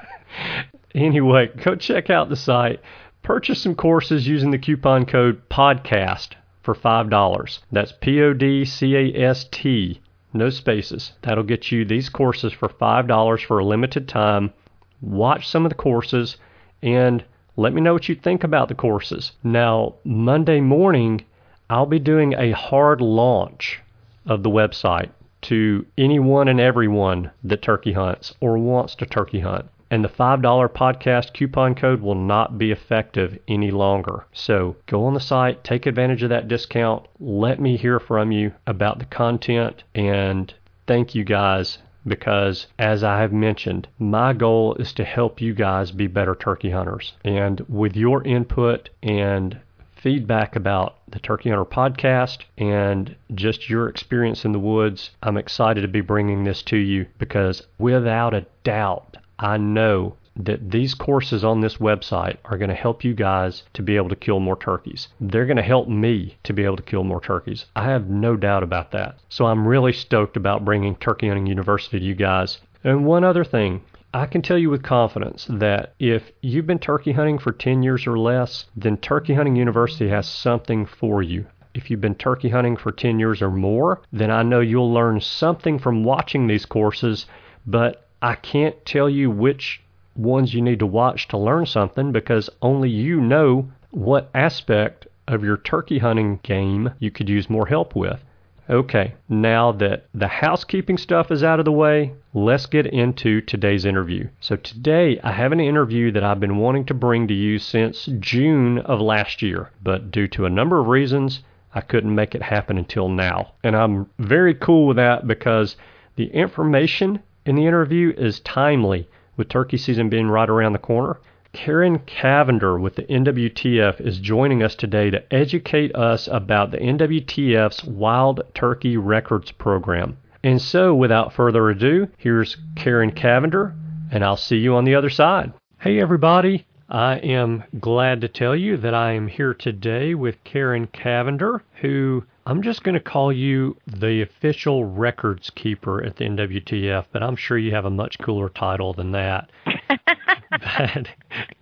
[0.95, 2.81] anyway, go check out the site.
[3.23, 7.59] Purchase some courses using the coupon code PODCAST for $5.
[7.71, 10.01] That's P O D C A S T,
[10.33, 11.13] no spaces.
[11.23, 14.53] That'll get you these courses for $5 for a limited time.
[15.01, 16.37] Watch some of the courses
[16.83, 17.25] and
[17.57, 19.33] let me know what you think about the courses.
[19.45, 21.25] Now, Monday morning,
[21.69, 23.81] I'll be doing a hard launch
[24.27, 25.11] of the website
[25.43, 29.67] to anyone and everyone that turkey hunts or wants to turkey hunt.
[29.91, 34.25] And the $5 podcast coupon code will not be effective any longer.
[34.33, 37.07] So go on the site, take advantage of that discount.
[37.19, 39.83] Let me hear from you about the content.
[39.95, 40.55] And
[40.87, 45.91] thank you guys because, as I have mentioned, my goal is to help you guys
[45.91, 47.15] be better turkey hunters.
[47.25, 49.59] And with your input and
[50.01, 55.83] feedback about the Turkey Hunter podcast and just your experience in the woods, I'm excited
[55.83, 61.43] to be bringing this to you because without a doubt, I know that these courses
[61.45, 64.57] on this website are going to help you guys to be able to kill more
[64.57, 65.09] turkeys.
[65.19, 67.65] They're going to help me to be able to kill more turkeys.
[67.75, 69.17] I have no doubt about that.
[69.31, 72.61] So I'm really stoked about bringing Turkey Hunting University to you guys.
[72.85, 73.81] And one other thing,
[74.13, 78.07] I can tell you with confidence that if you've been turkey hunting for 10 years
[78.07, 81.47] or less, then Turkey Hunting University has something for you.
[81.73, 85.21] If you've been turkey hunting for 10 years or more, then I know you'll learn
[85.21, 87.27] something from watching these courses,
[87.67, 89.81] but I can't tell you which
[90.15, 95.45] ones you need to watch to learn something because only you know what aspect of
[95.45, 98.23] your turkey hunting game you could use more help with.
[98.69, 103.85] Okay, now that the housekeeping stuff is out of the way, let's get into today's
[103.85, 104.29] interview.
[104.39, 108.09] So, today I have an interview that I've been wanting to bring to you since
[108.21, 111.43] June of last year, but due to a number of reasons,
[111.75, 113.53] I couldn't make it happen until now.
[113.65, 115.77] And I'm very cool with that because
[116.15, 121.19] the information in the interview is timely with turkey season being right around the corner.
[121.53, 127.85] Karen Cavender with the NWTF is joining us today to educate us about the NWTF's
[127.85, 130.17] Wild Turkey Records program.
[130.45, 133.75] And so, without further ado, here's Karen Cavender,
[134.13, 135.53] and I'll see you on the other side.
[135.79, 136.67] Hey, everybody.
[136.93, 142.25] I am glad to tell you that I am here today with Karen Cavender, who
[142.45, 147.37] I'm just going to call you the official records keeper at the NWTF, but I'm
[147.37, 149.51] sure you have a much cooler title than that.
[150.51, 151.09] but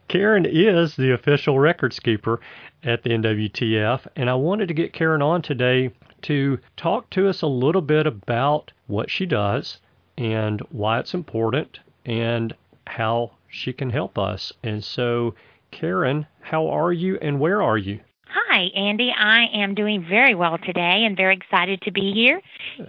[0.09, 2.41] Karen is the official records keeper
[2.83, 5.91] at the NWTF, and I wanted to get Karen on today
[6.23, 9.79] to talk to us a little bit about what she does
[10.17, 12.55] and why it's important and
[12.87, 14.53] how she can help us.
[14.63, 15.35] And so,
[15.71, 18.01] Karen, how are you and where are you?
[18.31, 19.13] Hi, Andy.
[19.17, 22.41] I am doing very well today and very excited to be here.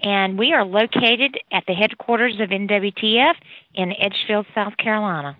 [0.03, 3.35] And we are located at the headquarters of NWTF
[3.73, 5.37] in Edgefield, South Carolina.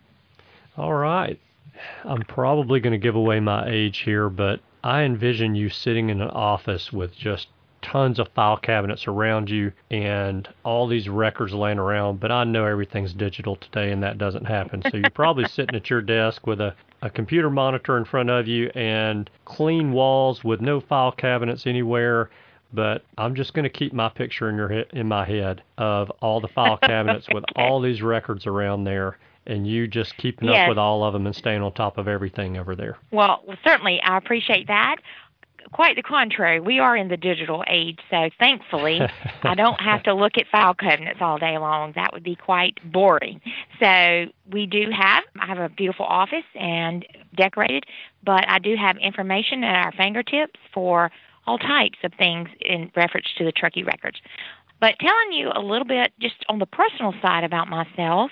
[0.77, 1.39] All right.
[2.03, 6.21] I'm probably going to give away my age here, but I envision you sitting in
[6.21, 7.47] an office with just
[7.81, 12.65] tons of file cabinets around you and all these records laying around, but I know
[12.65, 14.81] everything's digital today and that doesn't happen.
[14.89, 18.47] So you're probably sitting at your desk with a, a computer monitor in front of
[18.47, 22.29] you and clean walls with no file cabinets anywhere.
[22.71, 26.39] But I'm just going to keep my picture in your in my head of all
[26.39, 29.17] the file cabinets with all these records around there
[29.47, 30.63] and you just keeping Yes.
[30.65, 32.97] up with all of them and staying on top of everything over there.
[33.11, 34.97] Well, certainly, I appreciate that.
[35.71, 36.59] Quite the contrary.
[36.59, 38.99] We are in the digital age, so thankfully,
[39.43, 41.93] I don't have to look at file cabinets all day long.
[41.95, 43.39] That would be quite boring.
[43.79, 47.05] So, we do have, I have a beautiful office and
[47.35, 47.85] decorated,
[48.23, 51.11] but I do have information at our fingertips for
[51.45, 54.17] all types of things in reference to the turkey records.
[54.79, 58.31] But telling you a little bit just on the personal side about myself,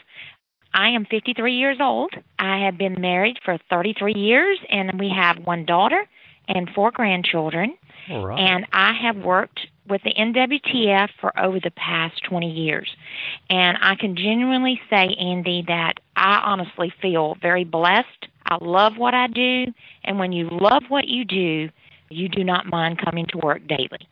[0.74, 2.14] I am 53 years old.
[2.40, 6.08] I have been married for 33 years, and we have one daughter
[6.48, 7.76] and four grandchildren.
[8.10, 8.39] Right.
[8.39, 12.89] And I have worked with the NWTF for over the past 20 years.
[13.50, 18.28] And I can genuinely say, Andy, that I honestly feel very blessed.
[18.45, 19.66] I love what I do.
[20.04, 21.70] And when you love what you do,
[22.10, 24.08] you do not mind coming to work daily.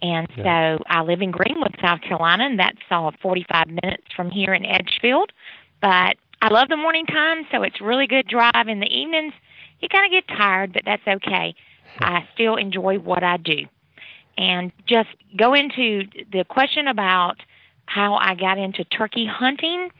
[0.00, 0.76] And Yeah.
[0.76, 4.64] so I live in Greenwood, South Carolina, and that's all 45 minutes from here in
[4.64, 5.32] Edgefield.
[5.80, 8.66] But I love the morning time, so it's really good drive.
[8.68, 9.32] In the evenings,
[9.80, 11.54] you kind of get tired, but that's okay.
[12.00, 13.66] I still enjoy what I do.
[14.38, 17.36] And just go into the question about
[17.86, 19.90] how I got into turkey hunting.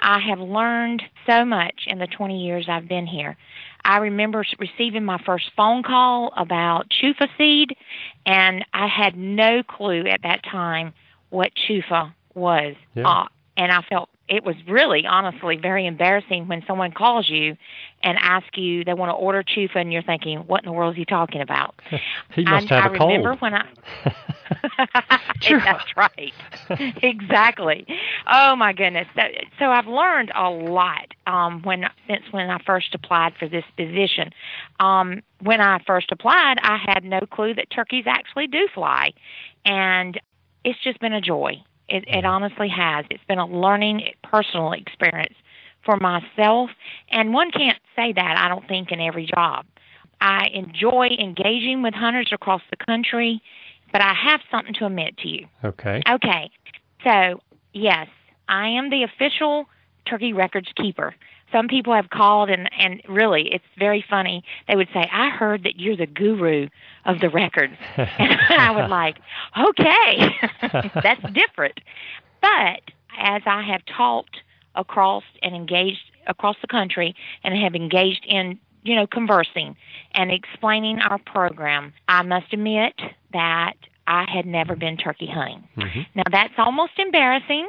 [0.00, 3.36] I have learned so much in the 20 years I've been here.
[3.84, 7.76] I remember receiving my first phone call about chufa seed,
[8.26, 10.92] and I had no clue at that time
[11.30, 12.74] what chufa was.
[12.94, 13.08] Yeah.
[13.08, 17.56] Uh, and I felt it was really honestly very embarrassing when someone calls you
[18.02, 20.94] and asks you they want to order chufa and you're thinking what in the world
[20.94, 21.74] is he talking about?
[22.34, 23.10] He must I, have I a cold.
[23.10, 23.66] remember when i
[25.64, 26.34] that's right.
[27.02, 27.86] Exactly.
[28.30, 29.06] Oh my goodness.
[29.14, 29.22] So,
[29.58, 34.30] so i've learned a lot um when since when i first applied for this position.
[34.80, 39.12] Um when i first applied i had no clue that turkeys actually do fly.
[39.64, 40.18] And
[40.64, 41.62] it's just been a joy
[41.92, 42.26] it, it mm-hmm.
[42.26, 43.04] honestly has.
[43.10, 45.34] It's been a learning personal experience
[45.84, 46.70] for myself,
[47.10, 49.66] and one can't say that, I don't think, in every job.
[50.20, 53.42] I enjoy engaging with hunters across the country,
[53.90, 55.46] but I have something to admit to you.
[55.64, 56.00] Okay.
[56.08, 56.50] Okay.
[57.04, 57.40] So,
[57.72, 58.06] yes,
[58.48, 59.66] I am the official
[60.06, 61.14] turkey records keeper.
[61.52, 64.42] Some people have called and and really it's very funny.
[64.68, 66.68] They would say, "I heard that you're the guru
[67.04, 69.18] of the records." and I would like,
[69.58, 70.90] "Okay.
[71.02, 71.80] That's different."
[72.40, 72.80] But
[73.18, 74.38] as I have talked
[74.74, 79.76] across and engaged across the country and have engaged in you know, conversing
[80.14, 82.94] and explaining our program, I must admit
[83.32, 83.74] that
[84.06, 85.68] I had never been turkey hunting.
[85.76, 86.00] Mm-hmm.
[86.14, 87.68] Now that's almost embarrassing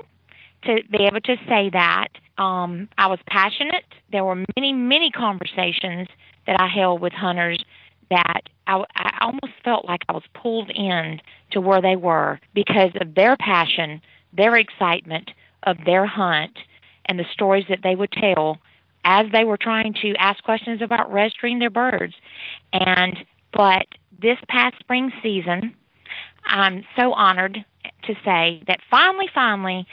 [0.66, 2.08] to be able to say that.
[2.38, 3.86] Um, I was passionate.
[4.12, 6.08] There were many, many conversations
[6.48, 7.64] that I held with hunters
[8.10, 11.20] that I, I almost felt like I was pulled in
[11.52, 14.02] to where they were because of their passion,
[14.36, 15.32] their excitement
[15.64, 16.58] of their hunt,
[17.06, 18.58] and the stories that they would tell
[19.06, 22.14] as they were trying to ask questions about registering their birds.
[22.72, 23.18] And
[23.52, 23.86] but
[24.22, 25.76] this past spring season,
[26.46, 27.64] I'm so honored
[28.04, 29.86] to say that finally, finally,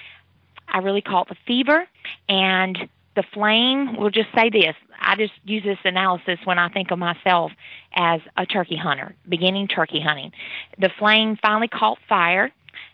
[0.71, 1.87] I really caught the fever
[2.29, 3.97] and the flame.
[3.97, 4.75] We'll just say this.
[5.01, 7.53] I just use this analysis when I think of myself
[7.95, 10.33] as a turkey hunter, beginning turkey hunting.
[10.79, 12.53] The flame finally caught fire.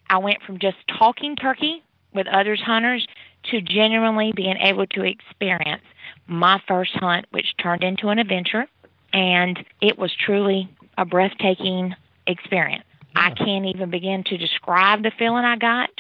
[0.08, 1.82] I went from just talking turkey
[2.14, 3.06] with others hunters
[3.50, 5.82] to genuinely being able to experience
[6.26, 8.66] my first hunt, which turned into an adventure.
[9.12, 10.68] And it was truly
[10.98, 11.94] a breathtaking
[12.26, 12.84] experience.
[13.14, 15.90] I can't even begin to describe the feeling I got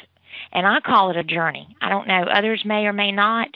[0.52, 1.76] and I call it a journey.
[1.80, 3.48] I don't know, others may or may not,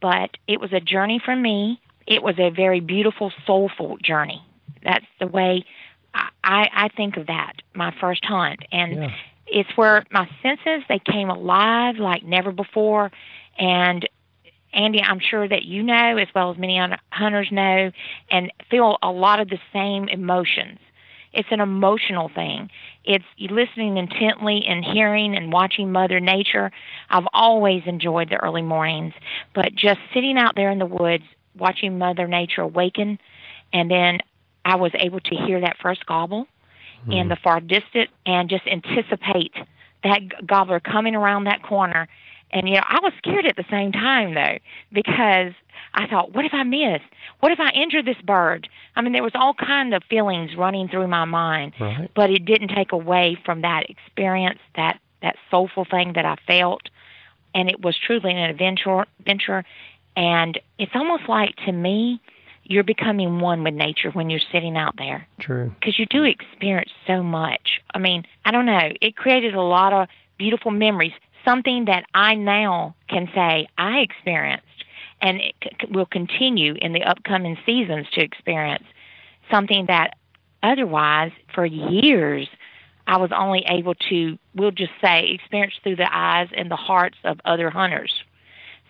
[0.00, 1.80] but it was a journey for me.
[2.06, 4.42] It was a very beautiful, soulful journey.
[4.82, 5.64] That's the way
[6.14, 8.60] I, I think of that, my first hunt.
[8.70, 9.10] And Yeah.
[9.46, 13.10] it's where my senses, they came alive like never before.
[13.58, 14.08] And
[14.72, 16.80] Andy, I'm sure that you know, as well as many
[17.10, 17.90] hunters know,
[18.30, 20.78] and feel a lot of the same emotions.
[21.34, 22.70] It's an emotional thing.
[23.04, 26.70] It's listening intently and hearing and watching Mother Nature.
[27.10, 29.14] I've always enjoyed the early mornings,
[29.54, 31.24] but just sitting out there in the woods,
[31.58, 33.18] watching Mother Nature awaken,
[33.72, 34.20] and then
[34.64, 36.46] I was able to hear that first gobble
[37.10, 37.28] in hmm.
[37.28, 39.52] the far distance and just anticipate
[40.04, 42.08] that gobbler coming around that corner.
[42.54, 44.58] And you know, I was scared at the same time though,
[44.92, 45.52] because
[45.92, 47.00] I thought, what if I miss?
[47.40, 48.68] What if I injure this bird?
[48.96, 52.10] I mean, there was all kind of feelings running through my mind, Right.
[52.14, 56.82] but it didn't take away from that experience, that that soulful thing that I felt,
[57.54, 59.04] and it was truly an adventure.
[59.18, 59.64] Adventure,
[60.16, 62.20] and it's almost like to me,
[62.62, 65.72] you're becoming one with nature when you're sitting out there True.
[65.80, 67.80] because you do experience so much.
[67.94, 68.92] I mean, I don't know.
[69.00, 71.12] It created a lot of beautiful memories,
[71.44, 74.66] something that I now can say I experienced
[75.20, 78.84] and it c- will continue in the upcoming seasons to experience
[79.50, 80.16] something that
[80.62, 82.48] otherwise for years
[83.06, 87.18] I was only able to, we'll just say, experience through the eyes and the hearts
[87.24, 88.12] of other hunters.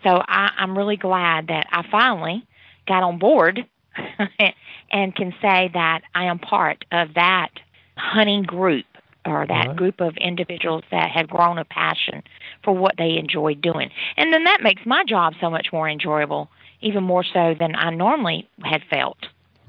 [0.03, 2.45] So I, I'm really glad that I finally
[2.87, 3.65] got on board
[4.91, 7.49] and can say that I am part of that
[7.97, 8.85] hunting group
[9.25, 9.75] or that Right.
[9.75, 12.23] group of individuals that have grown a passion
[12.65, 13.89] for what they enjoy doing.
[14.17, 16.49] And then that makes my job so much more enjoyable,
[16.81, 19.17] even more so than I normally had felt.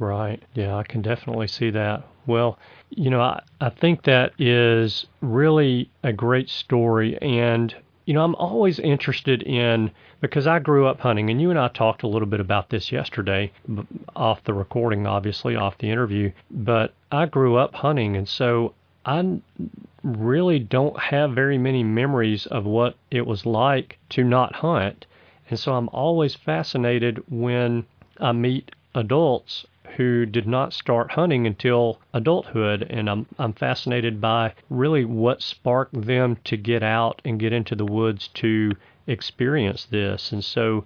[0.01, 0.43] Right.
[0.55, 2.05] Yeah, I can definitely see that.
[2.27, 2.59] Well,
[2.91, 7.17] you know, I, I think that is really a great story.
[7.23, 7.75] And,
[8.07, 9.91] you know, I'm always interested in,
[10.21, 12.91] because I grew up hunting, and you and I talked a little bit about this
[12.91, 13.53] yesterday,
[14.17, 16.33] off the recording, obviously, off the interview.
[16.51, 18.75] But I grew up hunting, and so
[19.05, 19.41] I
[20.07, 25.05] really don't have very many memories of what it was like to not hunt.
[25.51, 27.85] And so I'm always fascinated when
[28.21, 34.53] I meet adults who did not start hunting until adulthood and I'm I'm fascinated by
[34.71, 38.73] really what sparked them to get out and get into the woods to
[39.07, 40.33] experience this.
[40.33, 40.85] And so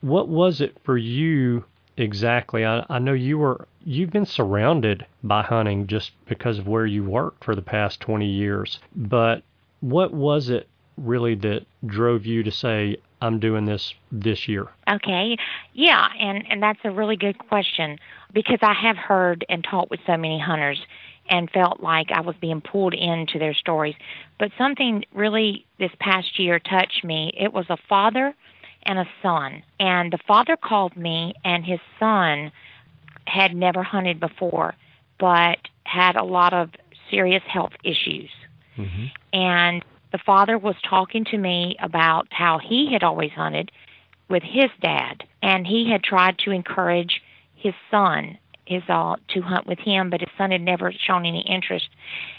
[0.00, 1.64] what was it for you
[1.96, 2.64] exactly?
[2.64, 7.04] I, I know you were you've been surrounded by hunting just because of where you
[7.04, 8.78] worked for the past 20 years.
[8.94, 9.42] But
[9.80, 14.68] what was it really that drove you to say I'm doing this this year?
[14.88, 15.36] Okay.
[15.74, 17.98] Yeah, and and that's a really good question
[18.32, 20.80] because I have heard and talked with so many hunters
[21.28, 23.94] and felt like I was being pulled into their stories.
[24.38, 27.32] But something really this past year touched me.
[27.38, 28.34] It was a father
[28.84, 29.62] and a son.
[29.80, 32.52] And the father called me and his son
[33.26, 34.74] had never hunted before
[35.22, 36.70] but had a lot of
[37.08, 38.28] serious health issues.
[38.76, 39.04] Mm-hmm.
[39.32, 43.70] And the father was talking to me about how he had always hunted
[44.28, 47.22] with his dad, and he had tried to encourage
[47.54, 51.44] his son his uh, to hunt with him, but his son had never shown any
[51.48, 51.88] interest.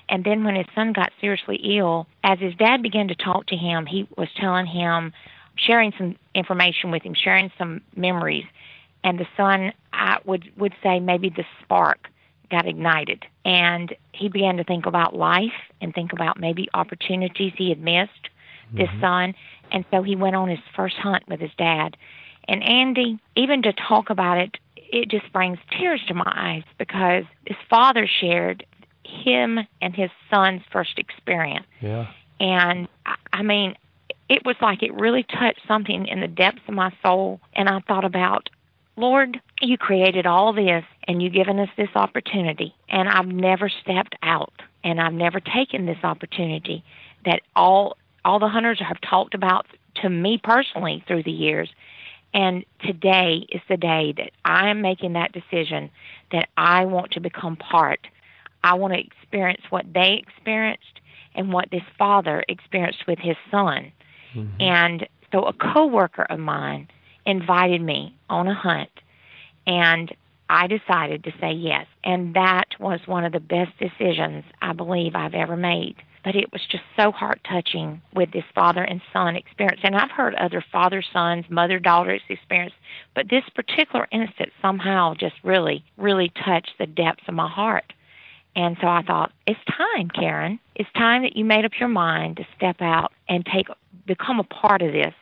[0.10, 3.56] And then when his son got seriously ill, as his dad began to talk to
[3.56, 5.12] him, he was telling him,
[5.56, 8.46] sharing some information with him, sharing some memories,
[9.04, 12.10] and the son I would would say maybe the spark
[12.50, 13.26] got ignited.
[13.46, 15.52] And he began to think about life
[15.82, 18.30] and think about maybe opportunities he had missed,
[18.68, 18.78] mm-hmm.
[18.78, 19.34] this son.
[19.72, 21.98] And so he went on his first hunt with his dad.
[22.48, 27.24] And Andy, even to talk about it, it just brings tears to my eyes because
[27.48, 28.66] his father shared
[29.04, 31.66] him and his son's first experience.
[31.82, 32.12] Yeah.
[32.40, 33.76] And I, I mean,
[34.34, 37.40] it was like it really touched something in the depths of my soul.
[37.54, 38.50] And I thought about
[38.96, 44.16] Lord, you created all this and you've given us this opportunity, and I've never stepped
[44.22, 44.54] out
[44.84, 46.84] and I've never taken this opportunity
[47.26, 49.68] that all all the hunters have talked about
[50.02, 51.70] to me personally through the years.
[52.34, 55.92] And today is the day that I am making that decision
[56.32, 58.08] that I want to become part.
[58.64, 61.02] I want to experience what they experienced
[61.36, 63.92] and what this father experienced with his son.
[64.36, 64.62] Mm-hmm.
[64.62, 66.88] And so a coworker of mine
[67.26, 68.90] invited me on a hunt,
[69.66, 70.14] and
[70.50, 71.88] I decided to say yes.
[72.04, 75.96] And that was one of the best decisions I believe I've ever made.
[76.24, 79.82] But it was just so heart touching with this father and son experience.
[79.84, 82.74] And I've heard other father sons, mother daughters experience,
[83.14, 87.92] but this particular instance somehow just really, really touched the depths of my heart.
[88.56, 90.60] And so I thought, it's time, Karen.
[90.76, 93.68] It's time that you made up your mind to step out and take
[94.06, 95.14] become a part of this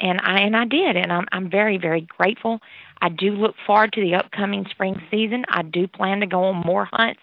[0.00, 2.60] and I and I did, and I'm I'm very very grateful.
[3.00, 5.44] I do look forward to the upcoming spring season.
[5.48, 7.20] I do plan to go on more hunts,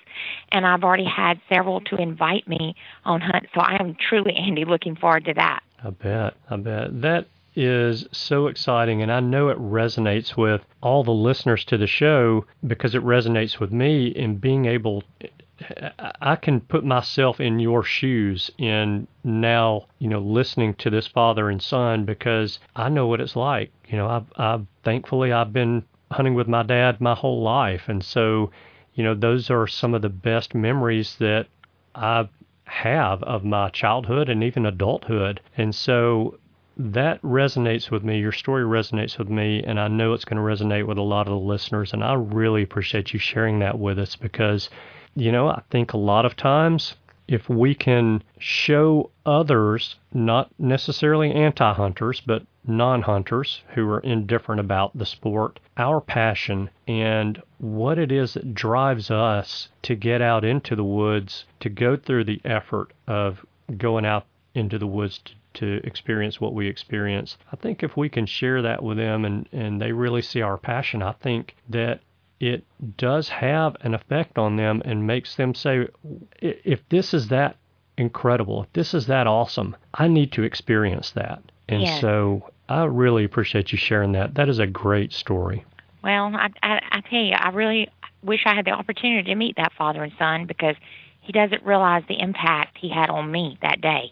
[0.52, 3.50] and I've already had several to invite me on hunts.
[3.54, 5.62] So I am truly, Andy, looking forward to that.
[5.84, 6.36] I bet.
[6.50, 11.64] I bet that is so exciting, and I know it resonates with all the listeners
[11.66, 15.04] to the show because it resonates with me in being able
[16.22, 21.50] I can put myself in your shoes in now, you know, listening to this father
[21.50, 23.72] and son because I know what it's like.
[23.88, 28.04] You know, I've, I've thankfully I've been hunting with my dad my whole life, and
[28.04, 28.52] so,
[28.94, 31.48] you know, those are some of the best memories that
[31.96, 32.28] I
[32.66, 35.42] have of my childhood and even adulthood.
[35.58, 36.40] And so
[36.78, 38.20] that resonates with me.
[38.20, 41.28] Your story resonates with me, and I know it's going to resonate with a lot
[41.28, 41.94] of the listeners.
[41.94, 44.70] And I really appreciate you sharing that with us because
[45.16, 46.96] you know, I think a lot of times
[47.28, 54.60] if we can show others, not necessarily anti hunters, but non hunters who are indifferent
[54.60, 60.44] about the sport, our passion and what it is that drives us to get out
[60.44, 63.46] into the woods, to go through the effort of
[63.78, 67.38] going out into the woods to, to experience what we experience.
[67.52, 70.58] I think if we can share that with them and, and they really see our
[70.58, 72.02] passion, I think that
[72.48, 72.66] it
[72.98, 75.88] does have an effect on them and makes them say,
[76.42, 77.56] if this is that
[77.98, 81.42] incredible, if this is that awesome, I need to experience that.
[81.70, 82.02] And yes.
[82.02, 84.36] so I really appreciate you sharing that.
[84.36, 85.64] That is a great story.
[86.04, 87.90] Well, I, I, I tell you, I really
[88.22, 90.76] wish I had the opportunity to meet that father and son because
[91.22, 94.12] he doesn't realize the impact he had on me that day.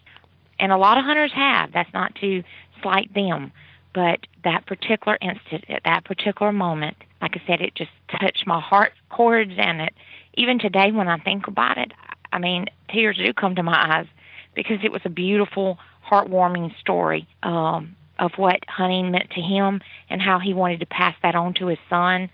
[0.58, 1.70] And a lot of hunters have.
[1.72, 2.42] That's not to
[2.80, 3.52] slight them.
[3.94, 8.60] But that particular instant, at that particular moment, like I said, it just touched my
[8.60, 9.94] heart chords, and it
[10.34, 11.92] even today when I think about it,
[12.32, 14.06] I mean, tears do come to my eyes
[14.54, 20.20] because it was a beautiful, heartwarming story um, of what hunting meant to him and
[20.20, 22.28] how he wanted to pass that on to his son.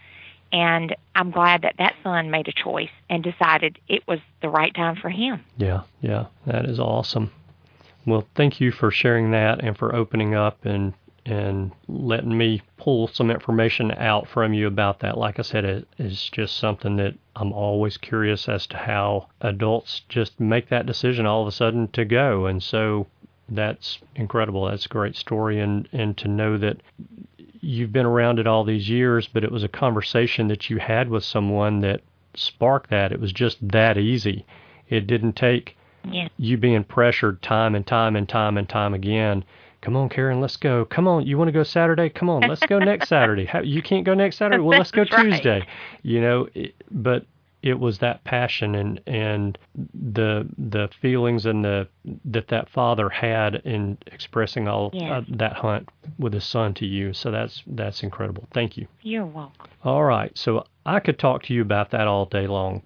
[0.50, 4.74] And I'm glad that that son made a choice and decided it was the right
[4.74, 5.44] time for him.
[5.58, 7.30] Yeah, yeah, that is awesome.
[8.06, 10.94] Well, thank you for sharing that and for opening up and
[11.26, 15.18] and letting me pull some information out from you about that.
[15.18, 20.02] Like I said, it is just something that I'm always curious as to how adults
[20.08, 22.46] just make that decision all of a sudden to go.
[22.46, 23.06] And so
[23.48, 24.66] that's incredible.
[24.66, 25.60] That's a great story.
[25.60, 26.78] And, and to know that
[27.60, 31.08] you've been around it all these years, but it was a conversation that you had
[31.08, 32.00] with someone that
[32.34, 33.12] sparked that.
[33.12, 34.46] It was just that easy.
[34.88, 36.28] It didn't take yeah.
[36.38, 39.44] you being pressured time and time and time and time again
[39.80, 40.84] Come on, Karen, let's go.
[40.84, 42.08] Come on, you want to go Saturday?
[42.08, 43.44] Come on, let's go next Saturday.
[43.44, 44.62] How, you can't go next Saturday?
[44.62, 45.22] Well, let's go right.
[45.22, 45.66] Tuesday.
[46.02, 47.26] You know, it, but
[47.62, 51.88] it was that passion and and the the feelings and the
[52.24, 55.10] that that father had in expressing all Yes.
[55.10, 57.12] uh, that hunt with his son to you.
[57.12, 58.48] So that's that's incredible.
[58.52, 58.86] Thank you.
[59.02, 59.68] You're welcome.
[59.84, 60.36] All right.
[60.36, 62.82] So I could talk to you about that all day long.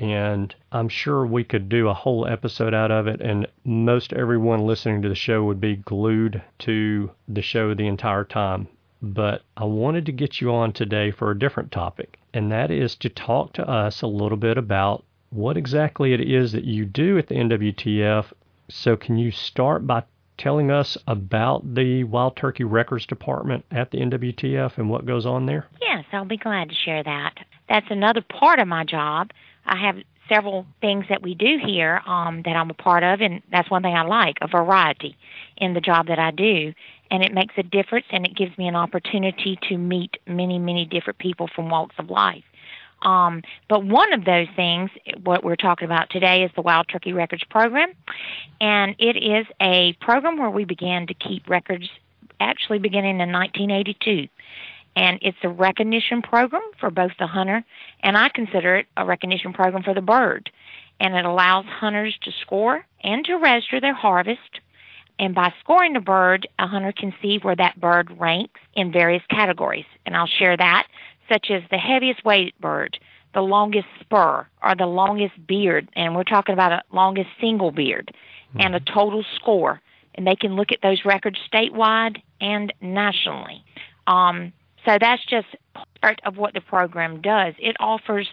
[0.00, 3.20] And I'm sure we could do a whole episode out of it.
[3.20, 8.24] And most everyone listening to the show would be glued to the show the entire
[8.24, 8.68] time.
[9.02, 12.18] But I wanted to get you on today for a different topic.
[12.32, 16.52] And that is to talk to us a little bit about what exactly it is
[16.52, 18.32] that you do at the NWTF.
[18.68, 20.04] So, can you start by
[20.38, 25.44] telling us about the Wild Turkey Records Department at the NWTF and what goes on
[25.44, 25.66] there?
[25.80, 27.34] Yes, I'll be glad to share that.
[27.68, 29.30] That's another part of my job.
[29.66, 29.96] I have
[30.28, 33.82] several things that we do here um, that I'm a part of, and that's one
[33.82, 35.16] thing I like a variety
[35.56, 36.72] in the job that I do.
[37.10, 40.84] And it makes a difference, and it gives me an opportunity to meet many, many
[40.84, 42.44] different people from walks of life.
[43.02, 44.90] Um, but one of those things,
[45.24, 47.90] what we're talking about today, is the Wild Turkey Records Program.
[48.60, 51.88] And it is a program where we began to keep records
[52.38, 54.28] actually beginning in 1982
[55.00, 57.64] and it's a recognition program for both the hunter
[58.02, 60.50] and I consider it a recognition program for the bird.
[61.00, 64.60] And it allows hunters to score and to register their harvest.
[65.18, 69.22] And by scoring the bird, a hunter can see where that bird ranks in various
[69.30, 69.86] categories.
[70.04, 70.86] And I'll share that,
[71.30, 72.98] such as the heaviest weight bird,
[73.32, 75.88] the longest spur, or the longest beard.
[75.96, 78.12] And we're talking about a longest single beard
[78.58, 79.80] and a total score.
[80.14, 83.64] And they can look at those records statewide and nationally.
[84.06, 84.52] Um,
[84.84, 85.46] so that's just
[86.00, 87.54] part of what the program does.
[87.58, 88.28] It offers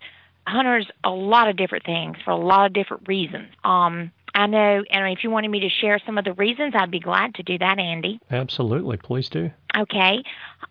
[0.45, 3.49] hunters a lot of different things for a lot of different reasons.
[3.63, 6.91] Um, I know, and if you wanted me to share some of the reasons, I'd
[6.91, 8.19] be glad to do that, Andy.
[8.29, 8.97] Absolutely.
[8.97, 9.51] Please do.
[9.75, 10.23] Okay.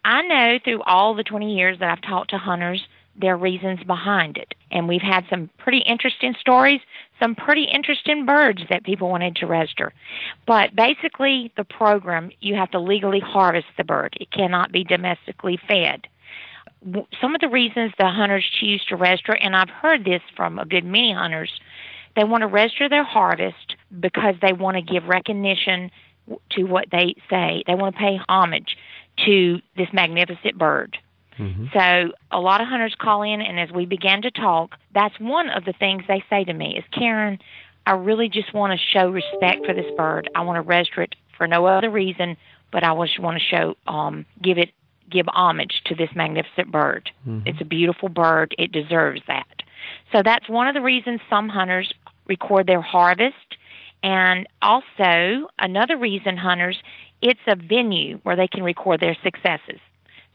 [0.05, 2.87] I know through all the 20 years that I've talked to hunters,
[3.19, 4.55] there are reasons behind it.
[4.71, 6.81] And we've had some pretty interesting stories,
[7.21, 9.93] some pretty interesting birds that people wanted to register.
[10.47, 14.17] But basically, the program, you have to legally harvest the bird.
[14.21, 16.07] It cannot be domestically fed.
[17.21, 20.67] Some of the reasons the hunters choose to register, and I've heard this from a
[20.67, 21.51] good many hunters,
[22.15, 25.91] they want to register their harvest because they want to give recognition
[26.51, 27.63] to what they say.
[27.67, 28.77] They want to pay homage
[29.25, 30.99] to this magnificent bird.
[31.37, 35.19] Hmm So a lot of hunters call in, and as we began to talk, that's
[35.21, 37.39] one of the things they say to me is, Karen,
[37.87, 40.29] I really just want to show respect for this bird.
[40.35, 42.37] I want to register it for no other reason,
[42.73, 44.71] but I just want to show, um, give it,
[45.09, 47.11] give homage to this magnificent bird.
[47.29, 47.43] Mhm.
[47.47, 48.55] It's a beautiful bird.
[48.59, 49.63] It deserves that.
[50.11, 51.93] So that's one of the reasons some hunters
[52.27, 53.57] record their harvest.
[54.03, 56.79] And also, another reason hunters,
[57.23, 59.81] it's a venue where they can record their successes.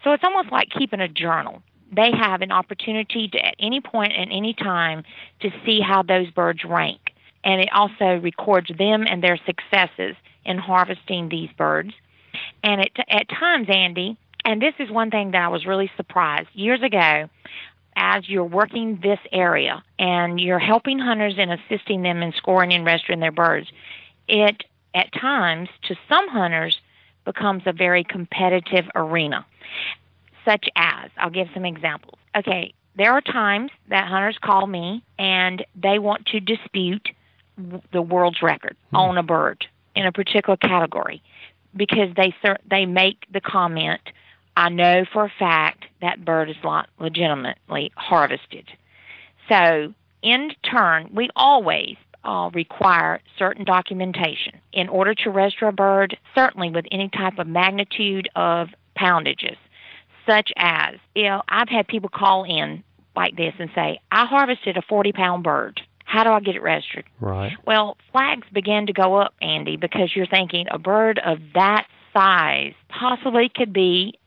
[0.03, 1.61] So it's almost like keeping a journal.
[1.91, 5.03] They have an opportunity to, at any point and any time,
[5.41, 6.99] to see how those birds rank.
[7.43, 11.93] And it also records them and their successes in harvesting these birds.
[12.63, 16.49] And it, at times, Andy, and this is one thing that I was really surprised.
[16.53, 17.29] Years ago,
[17.95, 22.85] as you're working this area and you're helping hunters and assisting them in scoring and
[22.85, 23.67] registering their birds,
[24.27, 24.63] it
[24.95, 26.79] at times to some hunters
[27.25, 29.45] becomes a very competitive arena.
[30.45, 32.17] Such as, I'll give some examples.
[32.35, 37.09] Okay, there are times that hunters call me and they want to dispute
[37.91, 39.65] the world's record on a bird
[39.95, 41.21] in a particular category
[41.75, 42.33] because they
[42.69, 44.01] they make the comment,
[44.57, 48.67] I know for a fact that bird is not legitimately harvested.
[49.47, 56.17] So, in turn, we always uh, require certain documentation in order to register a bird,
[56.35, 59.57] certainly with any type of magnitude of poundages,
[60.27, 62.83] such as, you know, I've had people call in
[63.15, 65.81] like this and say, I harvested a 40 pound bird.
[66.05, 67.05] How do I get it registered?
[67.19, 67.53] Right.
[67.65, 72.73] Well, flags began to go up, Andy, because you're thinking a bird of that size
[72.89, 74.17] possibly could be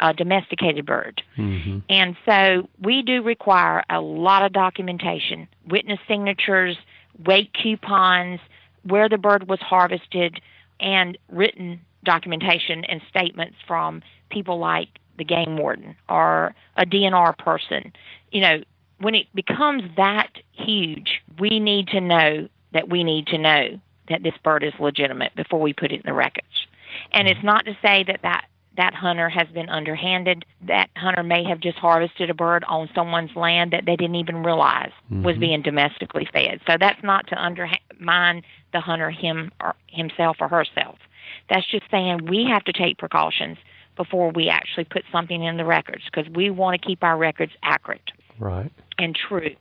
[0.00, 1.22] a domesticated bird.
[1.36, 6.78] hmm And so we do require a lot of documentation, witness signatures,
[7.26, 8.40] weight coupons,
[8.84, 10.40] where the bird was harvested,
[10.80, 14.88] and written documentation and statements from people like
[15.18, 17.92] the game warden or a DNR person.
[18.32, 18.62] You know,
[18.98, 23.78] when it becomes that huge, we need to know that we need to know
[24.08, 26.66] that this bird is legitimate before we put it in the records.
[27.12, 28.46] And it's not to say that that
[28.78, 30.44] that hunter has been underhanded.
[30.66, 34.44] That hunter may have just harvested a bird on someone's land that they didn't even
[34.44, 35.40] realize was Mhm.
[35.40, 36.60] being domestically fed.
[36.64, 40.96] So that's not to undermine the hunter him or himself or herself.
[41.48, 43.58] That's just saying we have to take precautions
[43.96, 47.52] before we actually put something in the records because we want to keep our records
[47.62, 48.70] accurate Right.
[48.98, 49.56] and true.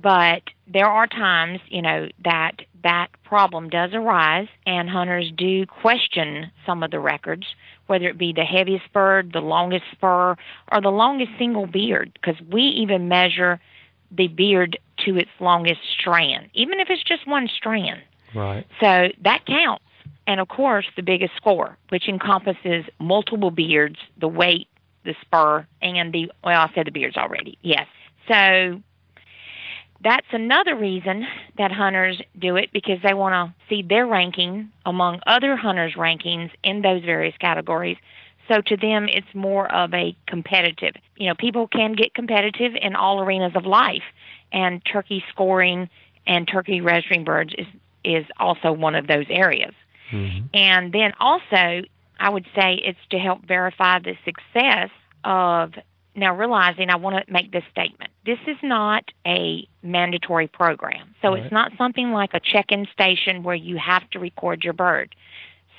[0.00, 6.50] But there are times, you know, that that problem does arise, and hunters do question
[6.66, 7.46] some of the records,
[7.86, 10.36] whether it be the heaviest bird, the longest spur,
[10.70, 13.60] or the longest single beard, because we even measure
[14.10, 18.00] the beard to its longest strand, even if it's just one strand.
[18.34, 18.66] Right.
[18.80, 19.84] So that counts.
[20.32, 24.66] And of course, the biggest score, which encompasses multiple beards, the weight,
[25.04, 27.86] the spur, and the, well, I said the beards already, yes.
[28.28, 28.80] So
[30.02, 31.26] that's another reason
[31.58, 36.50] that hunters do it because they want to see their ranking among other hunters' rankings
[36.64, 37.98] in those various categories.
[38.48, 40.94] So to them, it's more of a competitive.
[41.16, 44.04] You know, people can get competitive in all arenas of life,
[44.50, 45.90] and turkey scoring
[46.26, 47.66] and turkey registering birds is
[48.02, 49.74] is also one of those areas.
[50.12, 50.48] Mhm.
[50.54, 51.82] And then also,
[52.20, 54.90] I would say it's to help verify the success
[55.24, 55.74] of.
[56.14, 58.10] Now, realizing I want to make this statement.
[58.26, 61.14] This is not a mandatory program.
[61.22, 61.42] So Right.
[61.42, 65.14] it's not something like a check in station where you have to record your bird.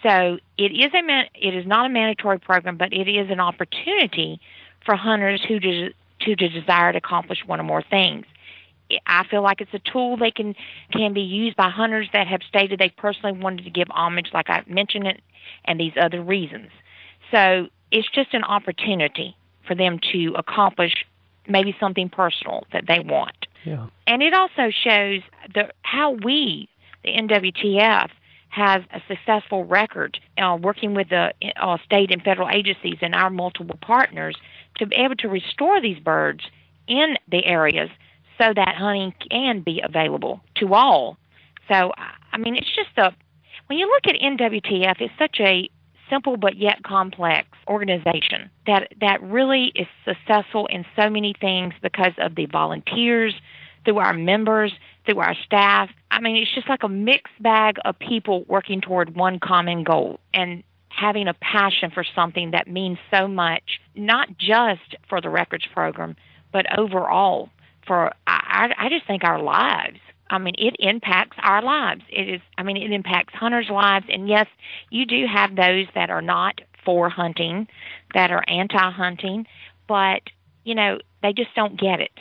[0.02, 3.40] So it is a man- it is not a mandatory program, but it is an
[3.40, 4.40] opportunity
[4.80, 8.26] for hunters who de- to desire to accomplish one or more things.
[9.08, 10.56] I feel like it's a tool they can
[10.92, 14.50] can be used by hunters that have stated they personally wanted to give homage, like
[14.50, 15.22] I mentioned it,
[15.66, 16.70] and these other reasons.
[17.32, 19.36] So it's just an opportunity
[19.68, 21.06] for them to accomplish
[21.48, 23.48] maybe something personal that they want.
[23.66, 23.88] Yeah.
[24.08, 25.22] And it also shows
[25.54, 26.70] the how we,
[27.04, 28.10] the NWTF,
[28.50, 33.32] has a successful record uh, working with the uh, state and federal agencies and our
[33.32, 34.36] multiple partners
[34.78, 36.44] to be able to restore these birds
[36.88, 37.90] in the areas
[38.44, 41.18] so that hunting can be available to all.
[41.68, 41.94] So,
[42.32, 43.14] I- mean, it's just a
[43.68, 45.70] when you look at NWTF, it's such a
[46.10, 52.14] simple but yet complex organization that that really is successful in so many things because
[52.18, 53.34] of the volunteers,
[53.86, 54.74] through our members,
[55.06, 55.90] through our staff.
[56.12, 60.20] I mean, it's just like a mixed bag of people working toward one common goal
[60.34, 65.66] and having a passion for something that means so much, not just for the records
[65.74, 66.16] program,
[66.52, 67.50] but overall
[67.86, 70.00] for I, I just think our lives.
[70.30, 72.02] I mean, it impacts our lives.
[72.10, 74.06] It is, I mean, it impacts hunters' lives.
[74.10, 74.48] And yes,
[74.90, 77.68] you do have those that are not for hunting,
[78.14, 79.46] that are anti-hunting,
[79.88, 80.22] but
[80.64, 82.12] you know they just don't get it.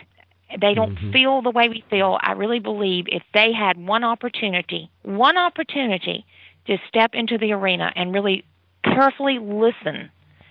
[0.61, 1.13] They don't Mhm.
[1.13, 2.19] feel the way we feel.
[2.21, 6.27] I really believe if they had one opportunity, one opportunity
[6.67, 8.45] to step into the arena and really
[8.85, 10.11] carefully listen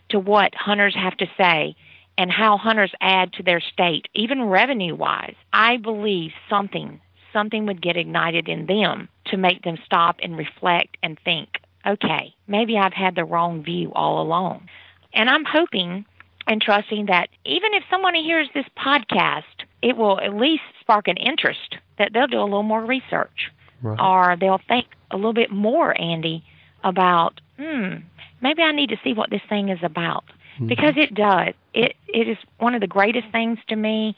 [0.10, 1.76] to what hunters have to say
[2.18, 7.00] and how hunters add to their state, even revenue wise, I believe something
[7.34, 11.48] something would get ignited in them to make them stop and reflect and think,
[11.88, 14.68] okay, maybe I've had the wrong view all along.
[15.14, 16.06] And I'm hoping
[16.48, 19.44] and trusting that even if someone hears this podcast,
[19.82, 23.52] it will at least spark an interest that they'll do a little more research
[23.82, 24.00] Right.
[24.00, 26.44] or they'll think a little bit more, Andy,
[26.84, 27.96] about, hmm,
[28.42, 30.26] maybe I need to see what this thing is about.
[30.60, 30.68] Mhm.
[30.68, 31.54] Because it does.
[31.74, 34.16] It it is one of the greatest things to me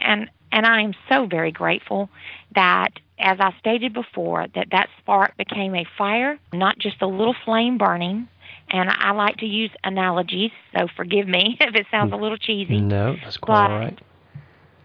[0.00, 2.10] and and I am so very grateful
[2.54, 7.34] that as I stated before that that spark became a fire, not just a little
[7.44, 8.28] flame burning.
[8.68, 12.80] And I like to use analogies, so forgive me if it sounds a little cheesy.
[12.80, 13.98] No, that's quite all right.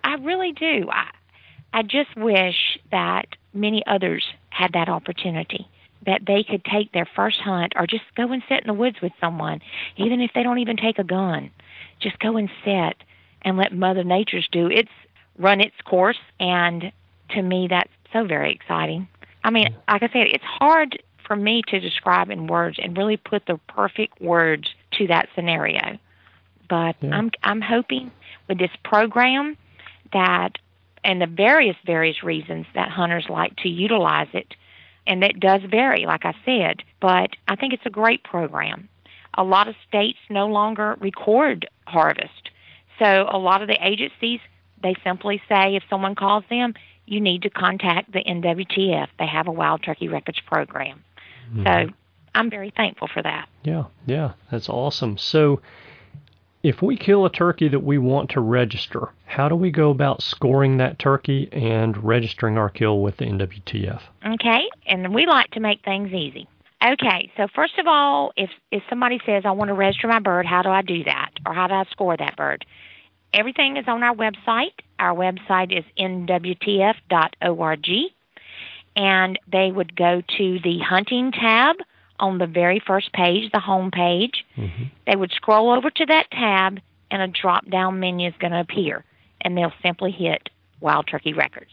[0.03, 0.89] I really do.
[0.91, 1.09] I
[1.73, 5.67] I just wish that many others had that opportunity.
[6.07, 8.97] That they could take their first hunt or just go and sit in the woods
[9.01, 9.61] with someone,
[9.97, 11.51] even if they don't even take a gun.
[11.99, 12.95] Just go and sit
[13.43, 14.89] and let Mother Nature's do its
[15.37, 16.91] run its course and
[17.29, 19.07] to me that's so very exciting.
[19.43, 23.17] I mean, like I said, it's hard for me to describe in words and really
[23.17, 25.99] put the perfect words to that scenario.
[26.69, 27.17] But Yeah.
[27.17, 28.11] I'm I'm hoping
[28.47, 29.57] with this program
[30.13, 30.57] that
[31.03, 34.53] and the various various reasons that hunters like to utilize it
[35.07, 38.89] and that does vary like i said but i think it's a great program.
[39.39, 42.49] A lot of states no longer record harvest.
[42.97, 44.39] So a lot of the agencies
[44.81, 46.73] they simply say if someone calls them
[47.05, 51.03] you need to contact the nwtf they have a wild turkey records program.
[51.53, 51.63] Mhm.
[51.65, 51.93] so
[52.35, 53.47] i'm very thankful for that.
[53.63, 55.17] Yeah, yeah, that's awesome.
[55.17, 55.61] So,
[56.67, 60.21] if we kill a turkey that we want to register, how do we go about
[60.21, 64.01] scoring that turkey and registering our kill with the NWTF?
[64.25, 66.45] Okay, and we like to make things easy.
[66.83, 70.45] Okay, so first of all, if if somebody says I want to register my bird,
[70.45, 72.65] how do I do that, or how do I score that bird?
[73.33, 74.73] Everything is on our website.
[74.99, 77.87] Our website is nwtf.org,
[78.97, 81.77] and they would go to the hunting tab
[82.19, 84.45] on the very first page, the home page.
[84.57, 84.83] Mm-hmm.
[85.05, 86.79] They would scroll over to that tab,
[87.11, 89.03] and a drop down menu is going to appear,
[89.41, 90.49] and they'll simply hit
[90.79, 91.71] Wild Turkey Records.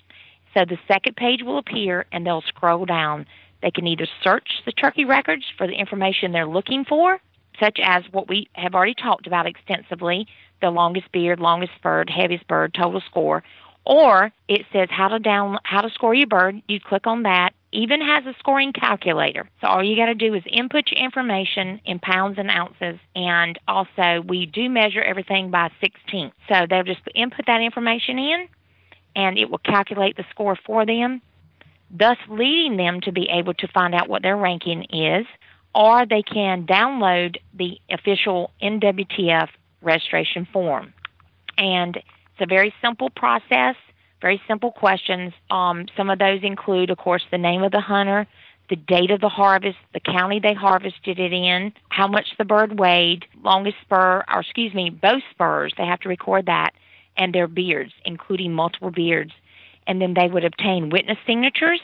[0.54, 3.26] So the second page will appear, and they'll scroll down.
[3.62, 7.18] They can either search the turkey records for the information they're looking for,
[7.58, 10.26] such as what we have already talked about extensively
[10.60, 13.42] the longest beard, longest bird, heaviest bird, total score.
[13.86, 16.62] Or it says how to down how to score your bird.
[16.68, 17.50] You click on that.
[17.72, 19.48] Even has a scoring calculator.
[19.60, 22.98] So all you got to do is input your information in pounds and ounces.
[23.14, 26.32] And also we do measure everything by 16.
[26.48, 28.48] So they'll just input that information in,
[29.16, 31.20] and it will calculate the score for them,
[31.90, 35.26] thus leading them to be able to find out what their ranking is.
[35.74, 39.48] Or they can download the official NWTF
[39.82, 40.94] registration form.
[41.58, 42.00] And
[42.34, 43.76] it's a very simple process,
[44.20, 45.32] very simple questions.
[45.50, 48.26] Um, some of those include, of course, the name of the hunter,
[48.68, 52.78] the date of the harvest, the county they harvested it in, how much the bird
[52.78, 56.72] weighed, longest spur, or excuse me, both spurs, they have to record that,
[57.16, 59.32] and their beards, including multiple beards.
[59.86, 61.80] And then they would obtain witness signatures.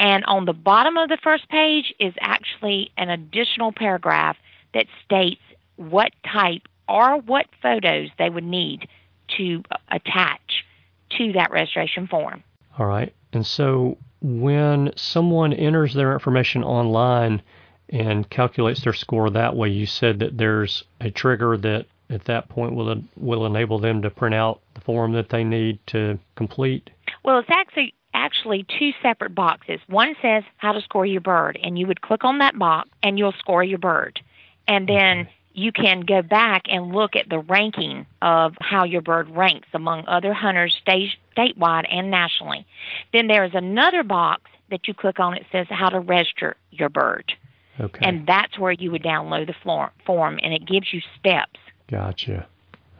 [0.00, 4.36] And on the bottom of the first page is actually an additional paragraph
[4.72, 5.42] that states
[5.76, 8.88] what type or what photos they would need
[9.36, 10.64] to attach
[11.10, 12.42] to that registration form.
[12.78, 13.12] All right.
[13.32, 17.42] And so when someone enters their information online
[17.90, 22.48] and calculates their score that way, you said that there's a trigger that at that
[22.48, 26.90] point will will enable them to print out the form that they need to complete.
[27.24, 29.80] Well, it's actually actually two separate boxes.
[29.88, 33.18] One says how to score your bird, and you would click on that box and
[33.18, 34.20] you'll score your bird.
[34.66, 39.00] And then okay you can go back and look at the ranking of how your
[39.00, 42.66] bird ranks among other hunters state, statewide and nationally.
[43.12, 45.34] Then there is another box that you click on.
[45.34, 47.32] It says how to register your bird.
[47.80, 48.04] Okay.
[48.04, 51.58] And that's where you would download the form, and it gives you steps.
[51.88, 52.46] Gotcha.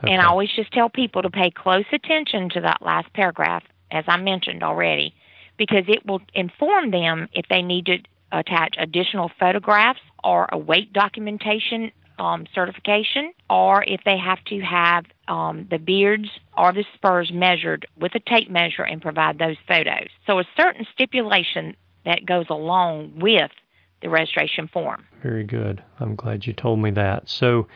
[0.02, 0.12] Okay.
[0.12, 4.04] And I always just tell people to pay close attention to that last paragraph, as
[4.06, 5.14] I mentioned already,
[5.56, 7.98] because it will inform them if they need to
[8.32, 15.04] attach additional photographs or a weight documentation um, certification, or if they have to have
[15.28, 20.08] um, the beards or the spurs measured with a tape measure and provide those photos.
[20.26, 23.50] So a certain stipulation that goes along with
[24.02, 25.04] the registration form.
[25.22, 25.82] Very good.
[25.98, 27.28] I'm glad you told me that.
[27.28, 27.66] So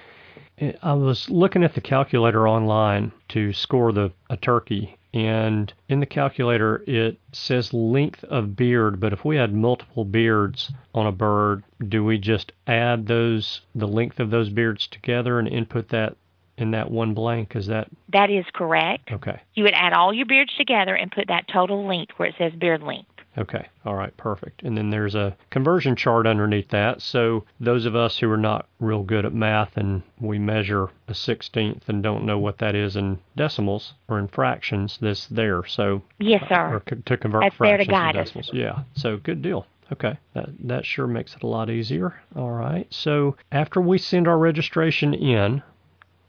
[0.59, 6.01] eh, I was looking at the calculator online to score the a turkey and in
[6.01, 11.13] the calculator it says length of beard but if we had multiple beards on a
[11.13, 16.17] bird do we just add those the length of those beards together and input that
[16.59, 17.57] in that one blank?
[17.57, 19.11] Is that that is correct.
[19.13, 19.41] Okay.
[19.55, 22.53] You would add all your beards together and put that total length where it says
[22.59, 23.09] beard length
[23.39, 23.69] Okay.
[23.85, 24.15] All right.
[24.17, 24.63] Perfect.
[24.65, 27.01] And then there's a conversion chart underneath that.
[27.01, 31.15] So those of us who are not real good at math and we measure a
[31.15, 35.65] sixteenth and don't know what that is in decimals or in fractions, that's there.
[35.65, 36.75] So yes, sir.
[36.75, 38.51] Or to convert that's fractions to to decimals.
[38.53, 38.83] Yeah.
[38.95, 39.67] So good deal.
[39.91, 42.21] Okay, that that sure makes it a lot easier.
[42.37, 42.87] All right.
[42.91, 45.63] So after we send our registration in,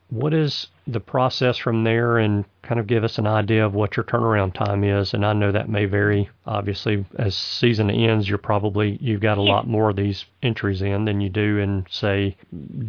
[0.10, 3.96] what is the process from there and kind of give us an idea of what
[3.96, 5.14] your turnaround time is?
[5.14, 6.30] And I know that may vary.
[6.46, 11.06] Obviously, as season ends, you're probably you've got a lot more of these entries in
[11.06, 12.36] than you do in say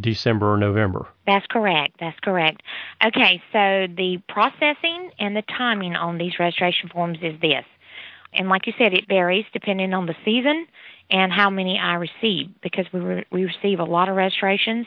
[0.00, 1.06] December or November.
[1.26, 1.96] That's correct.
[2.00, 2.62] That's correct.
[3.04, 7.64] Okay, so the processing and the timing on these registration forms is this.
[8.32, 10.66] And like you said, it varies depending on the season
[11.10, 14.86] and how many I receive because we re- we receive a lot of registrations,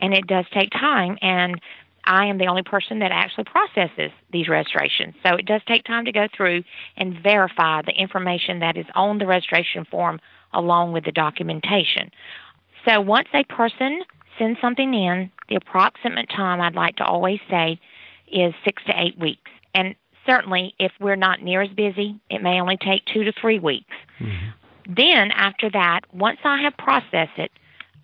[0.00, 1.18] and it does take time.
[1.20, 1.60] And
[2.04, 6.04] I am the only person that actually processes these registrations, so it does take time
[6.04, 6.62] to go through
[6.96, 10.20] and verify the information that is on the registration form
[10.52, 12.10] along with the documentation.
[12.86, 14.02] So once a person
[14.38, 17.80] sends something in, the approximate time I'd like to always say
[18.30, 19.50] is six to eight weeks.
[19.74, 19.94] And
[20.26, 23.94] certainly, if we're not near as busy, it may only take two to three weeks.
[24.20, 24.50] Mm-hmm.
[24.86, 27.50] Then, after that, once I have processed it,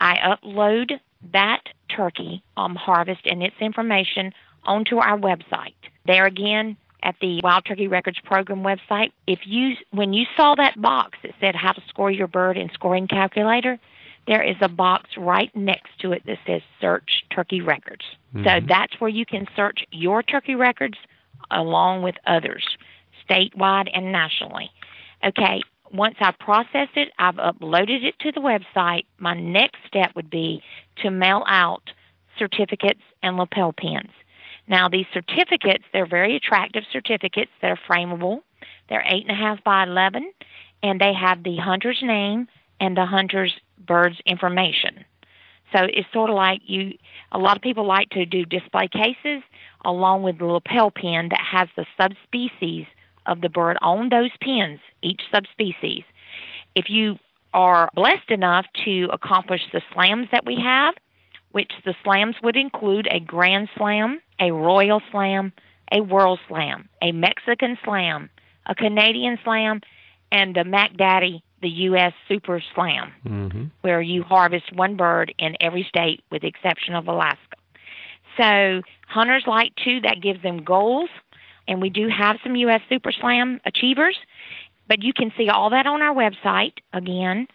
[0.01, 0.99] I upload
[1.33, 1.63] that
[1.95, 4.33] turkey um, harvest and its information
[4.65, 5.75] onto our website.
[6.07, 10.81] There again, at the Wild Turkey Records Program website, if you when you saw that
[10.81, 13.79] box that said how to score your bird in scoring calculator,
[14.27, 18.05] there is a box right next to it that says search turkey records.
[18.35, 18.47] Mm-hmm.
[18.47, 20.99] So that's where you can search your turkey records
[21.51, 22.65] along with others,
[23.29, 24.71] statewide and nationally.
[25.25, 25.63] Okay,
[25.93, 29.07] once I process it, I've uploaded it to the website.
[29.19, 30.63] My next step would be
[31.03, 31.83] to mail out
[32.39, 34.11] certificates and lapel pins.
[34.69, 38.43] Now, these certificates, they're very attractive certificates that are frameable.
[38.89, 40.33] They're 8.5 by 11,
[40.83, 42.47] and they have the hunter's name
[42.79, 43.53] and the hunter's
[43.85, 45.05] bird's information.
[45.73, 46.95] So it's sort of like you.
[47.33, 49.43] A lot of people like to do display cases
[49.85, 52.87] along with the lapel pin that has the subspecies
[53.27, 56.05] of the bird on those pins, each subspecies.
[56.75, 57.19] If you
[57.53, 60.95] are blessed enough to accomplish the slams that we have,
[61.53, 65.53] which the slams would include a Grand Slam, a Royal Slam,
[65.93, 68.31] a World Slam, a Mexican Slam,
[68.67, 69.81] a Canadian Slam,
[70.31, 72.13] and the Mac Daddy, the U.S.
[72.29, 73.65] Super Slam, Mm-hmm.
[73.81, 77.57] where you harvest one bird in every state with the exception of Alaska.
[78.41, 81.11] So hunters like to, that gives them goals,
[81.71, 82.83] and we do have some U.S.
[82.89, 84.19] Super Slam achievers,
[84.89, 87.47] but you can see all that on our website again.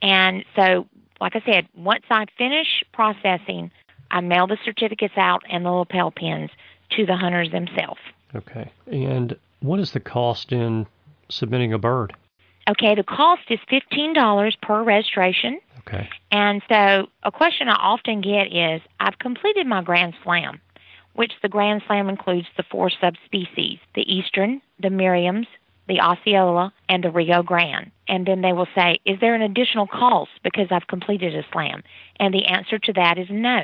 [0.00, 0.86] And so,
[1.20, 3.70] like I said, once I finish processing,
[4.10, 6.50] I mail the certificates out and the lapel pins
[6.92, 8.00] to the hunters themselves.
[8.34, 8.70] Okay.
[8.90, 10.86] And what is the cost in
[11.28, 12.14] submitting a bird?
[12.70, 15.60] Okay, the cost is $15 per registration.
[15.80, 16.08] Okay.
[16.30, 20.60] And so a question I often get is I've completed my Grand Slam,
[21.18, 25.48] which the Grand Slam includes the four subspecies the Eastern, the Merriam's,
[25.88, 27.90] the Osceola, and the Rio Grande.
[28.06, 31.82] And then they will say, Is there an additional cost because I've completed a slam?
[32.20, 33.62] And the answer to that is no.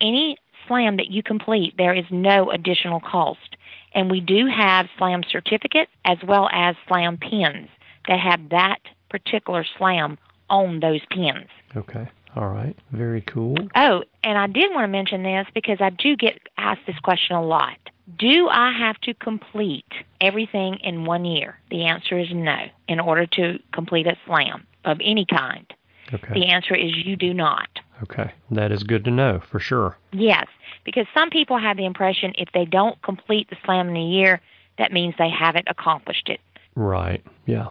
[0.00, 3.56] Any slam that you complete, there is no additional cost.
[3.94, 7.68] And we do have slam certificates as well as slam pins
[8.08, 10.18] that have that particular slam
[10.50, 11.46] on those pins.
[11.76, 12.08] Okay.
[12.36, 12.76] All right.
[12.92, 13.56] Very cool.
[13.74, 17.34] Oh, and I did want to mention this because I do get asked this question
[17.34, 17.78] a lot.
[18.18, 21.58] Do I have to complete everything in one year?
[21.70, 25.66] The answer is no, in order to complete a slam of any kind.
[26.12, 26.34] Okay.
[26.34, 27.68] The answer is you do not.
[28.02, 28.30] Okay.
[28.50, 29.96] That is good to know for sure.
[30.12, 30.46] Yes,
[30.84, 34.40] because some people have the impression if they don't complete the slam in a year,
[34.78, 36.40] that means they haven't accomplished it.
[36.76, 37.24] Right.
[37.46, 37.68] Yeah.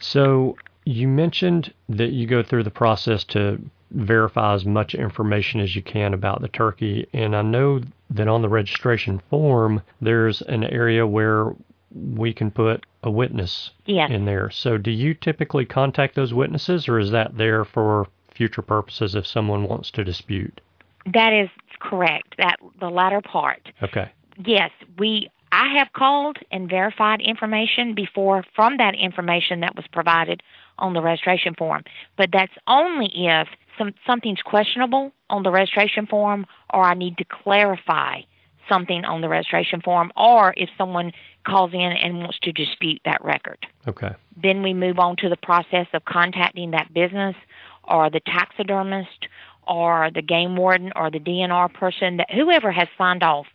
[0.00, 3.60] So you mentioned that you go through the process to
[3.90, 7.06] verify as much information as you can about the turkey.
[7.12, 7.80] And I know
[8.10, 11.52] that on the registration form, there's an area where
[11.94, 14.10] we can put a witness Yes.
[14.10, 14.50] in there.
[14.50, 19.26] So do you typically contact those witnesses or is that there for future purposes if
[19.26, 20.60] someone wants to dispute?
[21.06, 22.34] That is correct.
[22.38, 23.70] That the latter part.
[23.82, 24.08] Okay.
[24.44, 30.42] Yes, we I have called and verified information before from that information that was provided
[30.78, 31.84] on the registration form.
[32.16, 33.46] But that's only if
[33.78, 38.22] some something's questionable on the registration form or I need to clarify
[38.68, 41.12] something on the registration form or if someone
[41.46, 43.64] calls in and wants to dispute that record.
[43.86, 44.12] Okay.
[44.42, 47.36] Then we move on to the process of contacting that business
[47.84, 49.28] or the taxidermist
[49.68, 53.46] or the game warden or the DNR person that whoever has signed off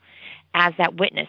[0.54, 1.28] as that witness.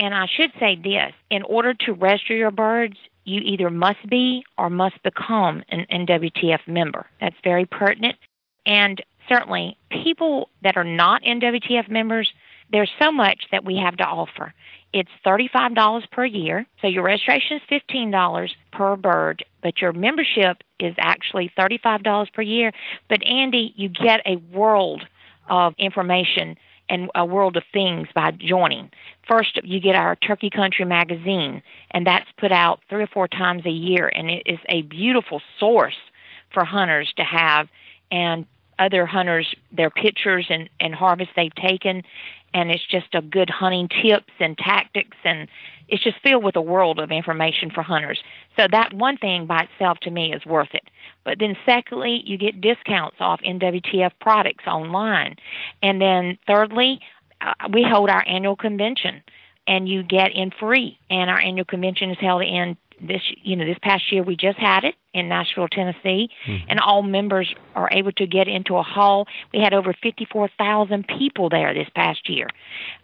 [0.00, 4.42] And I should say this, in order to register your birds, you either must be
[4.56, 7.06] or must become an NWTF member.
[7.20, 8.16] That's very pertinent.
[8.64, 12.32] And certainly people that are not NWTF members,
[12.72, 14.54] there's so much that we have to offer.
[14.94, 16.66] It's $35 per year.
[16.80, 22.72] So your registration is $15 per bird, but your membership is actually $35 per year.
[23.10, 25.04] But Andy, you get a world
[25.50, 26.56] of information
[26.90, 28.90] and a world of things by joining.
[29.26, 31.62] First, you get our Turkey Country magazine,
[31.92, 35.40] and that's put out three or four times a year, and it is a beautiful
[35.58, 35.96] source
[36.52, 37.68] for hunters to have
[38.10, 38.44] and
[38.80, 42.02] other hunters their pictures and, and harvests they've taken
[42.52, 45.48] and it's just a good hunting tips and tactics and
[45.88, 48.20] it's just filled with a world of information for hunters.
[48.56, 50.84] So that one thing by itself to me is worth it.
[51.24, 55.36] But then secondly, you get discounts off NWTF products online.
[55.82, 57.00] And then thirdly,
[57.40, 59.22] uh, we hold our annual convention
[59.66, 60.98] and you get in free.
[61.10, 64.58] And our annual convention is held in this you know this past year we just
[64.58, 66.66] had it in Nashville, Tennessee, Mm-hmm.
[66.68, 69.26] and all members are able to get into a hall.
[69.52, 72.46] We had over 54,000 people there this past year.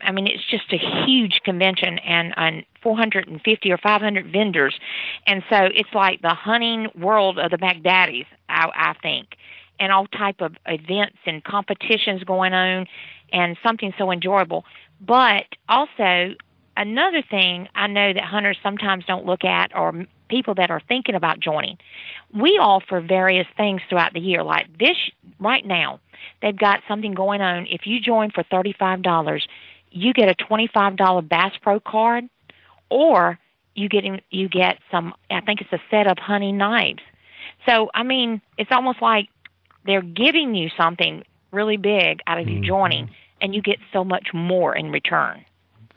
[0.01, 4.79] I mean, it's just a huge convention and, and 450 or 500 vendors,
[5.27, 9.37] and so it's like the hunting world of the Baghdadis, I, I think,
[9.81, 12.87] and all type of events and competitions going on,
[13.33, 14.65] and something so enjoyable.
[15.01, 16.35] But also
[16.77, 21.15] another thing I know that hunters sometimes don't look at or people that are thinking
[21.15, 21.79] about joining.
[22.35, 24.43] We offer various things throughout the year.
[24.43, 24.97] Like this
[25.39, 26.01] right now,
[26.43, 27.67] they've got something going on.
[27.69, 29.41] If you join for $35,
[29.91, 32.25] you get a $25 Bass Pro card
[32.91, 33.39] or
[33.75, 37.03] you get you get some I think it's a set of hunting knives.
[37.67, 39.29] So, I mean, it's almost like
[39.85, 42.67] they're giving you something really big out of you mm-hmm.
[42.67, 45.45] joining and you get so much more in return.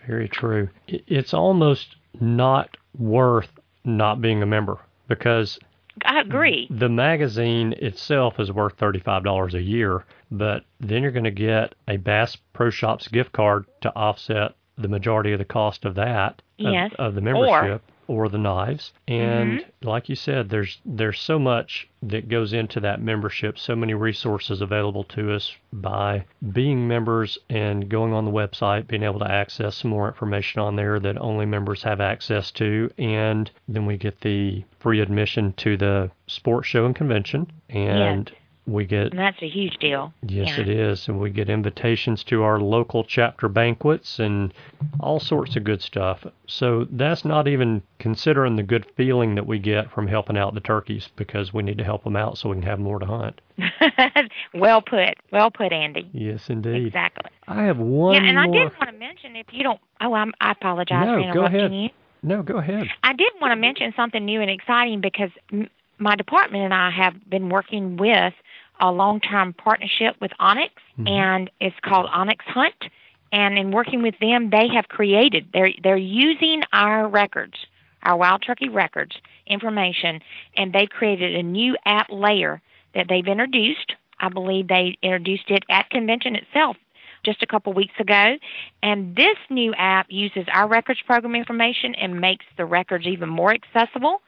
[0.10, 0.70] Very true.
[0.88, 3.52] It's almost not worth
[3.86, 5.60] not being a member because
[6.04, 6.68] I agree.
[6.72, 11.98] The magazine itself is worth $35 a year, but then you're going to get a
[11.98, 16.92] Bass Pro Shops gift card to offset the majority of the cost of that Yes.
[16.98, 18.92] of, of the membership or, the knives.
[19.08, 19.88] And mm-hmm.
[19.88, 24.62] like you said, there's there's so much that goes into that membership, so many resources
[24.62, 29.78] available to us by being members and going on the website, being able to access
[29.78, 34.22] some more information on there that only members have access to, and then we get
[34.22, 37.52] the free admission to the sports show and convention.
[37.70, 38.32] And
[38.70, 40.14] we get And that's a huge deal.
[40.28, 40.62] Yes, yeah.
[40.62, 41.08] it is.
[41.08, 44.54] And we get invitations to our local chapter banquets and
[45.00, 46.26] all sorts of good stuff.
[46.48, 50.60] So that's not even considering the good feeling that we get from helping out the
[50.62, 53.42] turkeys because we need to help them out so we can have more to hunt.
[54.54, 55.16] well put.
[55.32, 56.10] Well put, Andy.
[56.14, 56.88] Yes, indeed.
[56.88, 57.30] Exactly.
[57.48, 59.80] I have one yeah, and I did want to mention if you don't.
[60.02, 61.74] Oh, I'm, I apologize No, for go interrupting ahead.
[61.74, 61.90] you.
[62.22, 62.88] No, go ahead.
[63.04, 65.70] I did want to mention something new and exciting because m-
[66.00, 68.34] my department and I have been working with
[68.80, 70.70] a long-term partnership with onX,
[71.00, 71.10] Mhm.
[71.10, 72.90] and it's called onX Hunt.
[73.32, 77.66] And in working with them, they have created they're they're using our records,
[78.04, 79.16] our wild turkey records
[79.46, 80.22] information,
[80.58, 82.62] and they've created a new app layer
[82.94, 83.96] that they've introduced.
[84.20, 86.78] I believe they introduced it at convention itself
[87.24, 88.38] just a couple weeks ago.
[88.82, 93.54] And this new app uses our records program information and makes the records even more
[93.54, 94.22] accessible.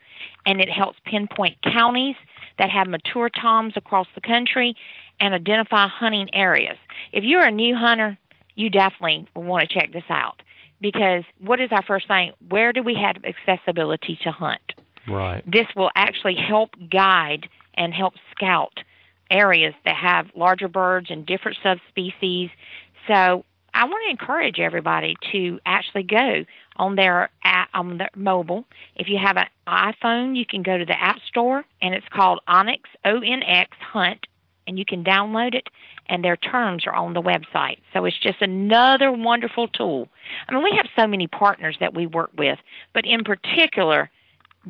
[0.45, 2.15] And it helps pinpoint counties
[2.61, 4.75] that have mature toms across the country
[5.19, 6.77] and identify hunting areas.
[7.11, 8.19] If you're a new hunter,
[8.53, 10.43] you definitely want to check this out
[10.79, 12.33] because what is our first thing?
[12.49, 14.61] Where do we have accessibility to hunt?
[15.07, 15.43] Right.
[15.51, 18.77] This will actually help guide and help scout
[19.31, 22.51] areas that have larger birds and different subspecies.
[23.07, 23.43] So
[23.73, 26.45] I want to encourage everybody to actually go
[26.76, 28.65] on their app, on their mobile.
[28.95, 32.39] If you have an iPhone, you can go to the App Store and it's called
[32.48, 34.27] onX O N X Hunt,
[34.68, 35.68] and you can download it.
[36.07, 37.77] And their terms are on the website.
[37.93, 40.10] So it's just another wonderful tool.
[40.49, 42.60] I mean, we have so many partners that we work with,
[42.93, 44.10] but in particular,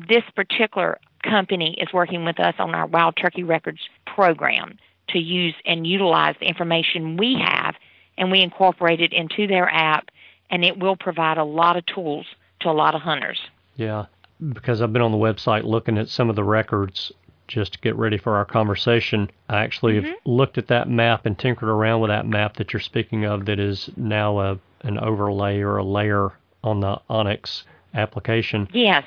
[0.08, 5.54] this particular company is working with us on our Wild Turkey Records program to use
[5.66, 7.74] and utilize the information we have,
[8.18, 10.10] and we incorporate it into their app,
[10.50, 12.26] and it will provide a lot of tools
[12.60, 13.40] to a lot of hunters.
[13.76, 14.06] Yeah.
[14.52, 17.12] Because I've been on the website looking at some of the records
[17.48, 19.30] just to get ready for our conversation.
[19.48, 20.30] I actually have mm-hmm.
[20.30, 23.58] looked at that map and tinkered around with that map that you're speaking of that
[23.58, 26.32] is now a an overlay or a layer
[26.64, 27.62] on the onX
[27.94, 28.68] application.
[28.72, 29.04] Yes,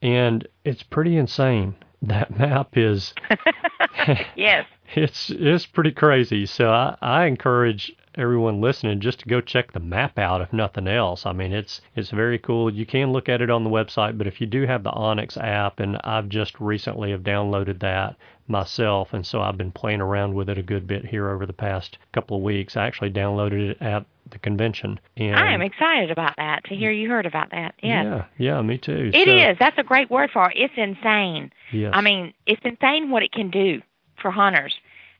[0.00, 1.76] And it's pretty insane.
[2.02, 3.14] That map is
[4.36, 4.66] yes.
[4.94, 6.46] it's it's pretty crazy.
[6.46, 10.88] So I, I encourage everyone listening just to go check the map out if nothing
[10.88, 11.24] else.
[11.26, 12.72] I mean it's it's very cool.
[12.72, 15.36] You can look at it on the website, but if you do have the onX
[15.36, 18.16] app and I've just recently have downloaded that
[18.48, 21.52] myself and so I've been playing around with it a good bit here over the
[21.52, 22.76] past couple of weeks.
[22.76, 24.98] I actually downloaded it at the convention.
[25.16, 27.74] And I am excited about that to hear you heard about that.
[27.82, 28.04] Yes.
[28.04, 29.10] Yeah, yeah, me too.
[29.12, 29.56] It So, is.
[29.58, 30.56] That's a great word for it.
[30.56, 31.52] It's insane.
[31.70, 31.92] Yes.
[31.94, 33.82] I mean, it's insane what it can do
[34.20, 34.74] for hunters.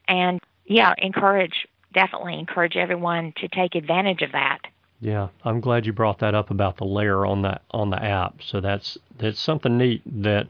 [0.08, 4.58] And yeah, encourage, definitely encourage everyone to take advantage of that.
[5.00, 8.36] Yeah, I'm glad you brought that up about the layer on that on the app.
[8.42, 10.46] So that's that's something neat that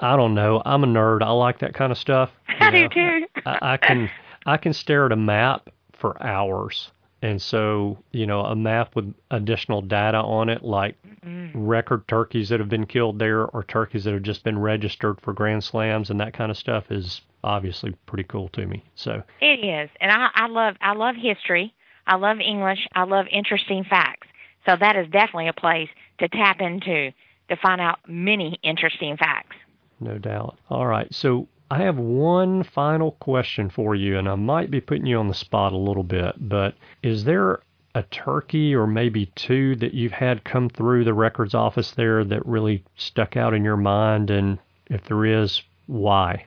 [0.00, 0.60] I don't know.
[0.64, 1.22] I'm a nerd.
[1.22, 2.30] I like that kind of stuff.
[2.48, 2.88] you I do know.
[2.88, 3.26] too.
[3.44, 4.10] I, I can
[4.44, 6.90] I can stare at a map for hours.
[7.22, 11.58] And so, you know, a map with additional data on it, like mm-hmm.
[11.58, 15.32] record turkeys that have been killed there or turkeys that have just been registered for
[15.32, 18.84] grand slams and that kind of stuff is obviously pretty cool to me.
[18.94, 21.74] So, It is, and I, I love I love history.
[22.06, 22.86] I love English.
[22.94, 24.28] I love interesting facts.
[24.66, 25.88] So that is definitely a place
[26.18, 27.12] to tap into
[27.48, 29.56] to find out many interesting facts.
[30.00, 30.58] No doubt.
[30.68, 31.12] All right.
[31.14, 35.28] So I have one final question for you, and I might be putting you on
[35.28, 37.60] the spot a little bit, but is there
[37.94, 42.46] a turkey or maybe two that you've had come through the records office there that
[42.46, 44.30] really stuck out in your mind?
[44.30, 46.44] And if there is, why?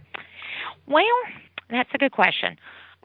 [0.88, 1.04] Well,
[1.70, 2.58] that's a good question.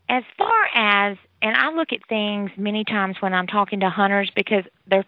[0.09, 4.31] As far as, and I look at things many times when I'm talking to hunters
[4.37, 5.05] because they're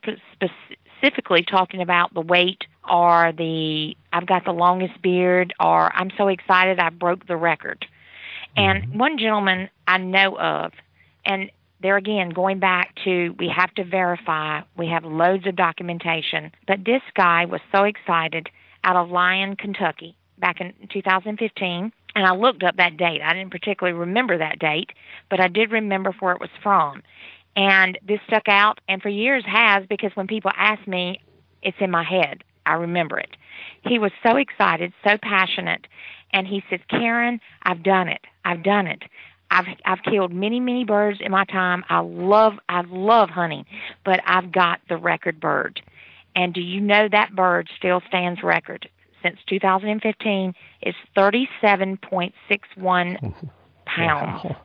[1.06, 6.28] specifically talking about the weight or the, I've got the longest beard or I'm so
[6.28, 7.86] excited I broke the record.
[8.56, 8.98] And mm-hmm.
[8.98, 10.72] one gentleman I know of,
[11.24, 11.50] and
[11.82, 16.84] there again, going back to we have to verify, we have loads of documentation, but
[16.84, 18.48] this guy was so excited
[18.84, 23.20] out of Lyon, Kentucky back in 2015 and I looked up that date.
[23.22, 24.90] I didn't particularly remember that date,
[25.28, 27.02] but I did remember where it was from.
[27.56, 31.20] And this stuck out, and for years has because when people ask me,
[31.62, 32.44] it's in my head.
[32.66, 33.36] I remember it.
[33.82, 35.86] He was so excited, so passionate,
[36.32, 38.20] And he says, Karen, I've done it.
[38.44, 39.04] I've done it.
[39.50, 41.84] I've I've killed many many birds in my time.
[41.88, 43.64] I love I love hunting,
[44.04, 45.80] but I've got the record bird.
[46.34, 48.88] And do you know that bird still stands record
[49.22, 50.52] since 2015?
[50.82, 52.32] It's 37.61
[53.86, 54.44] pounds.
[54.44, 54.56] Wow.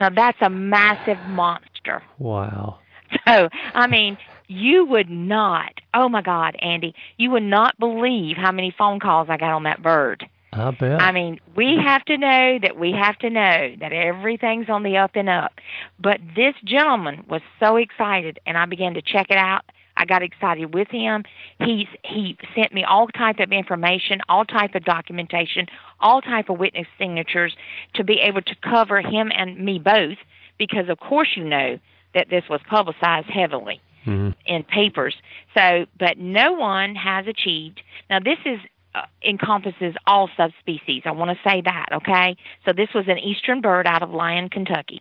[0.00, 1.69] Now that's a massive monster.
[2.18, 2.78] Wow.
[3.26, 8.52] So, I mean, you would not, oh my God, Andy, you would not believe how
[8.52, 10.28] many phone calls I got on that bird.
[10.52, 11.00] I bet.
[11.00, 14.96] I mean, we have to know that we have to know that everything's on the
[14.96, 15.52] up and up.
[16.00, 19.62] But this gentleman was so excited, and I began to check it out.
[19.96, 21.24] I got excited with him.
[21.58, 25.66] He's he sent me all type of information, all type of documentation,
[26.00, 27.54] all type of witness signatures
[27.94, 30.16] to be able to cover him and me both.
[30.60, 31.78] Because of course you know
[32.14, 34.34] that this was publicized heavily Mhm.
[34.46, 35.16] in papers.
[35.56, 37.82] So, but no one has achieved.
[38.08, 38.60] Now, this is
[38.94, 41.02] uh, encompasses all subspecies.
[41.04, 42.36] I want to say that, okay?
[42.64, 45.00] So this was an eastern bird out of Lyon, Kentucky,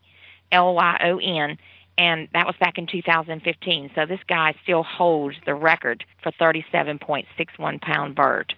[0.51, 1.57] L Y O N,
[1.97, 3.89] and that was back in 2015.
[3.95, 8.53] So this guy still holds the record for 37.61 pound bird.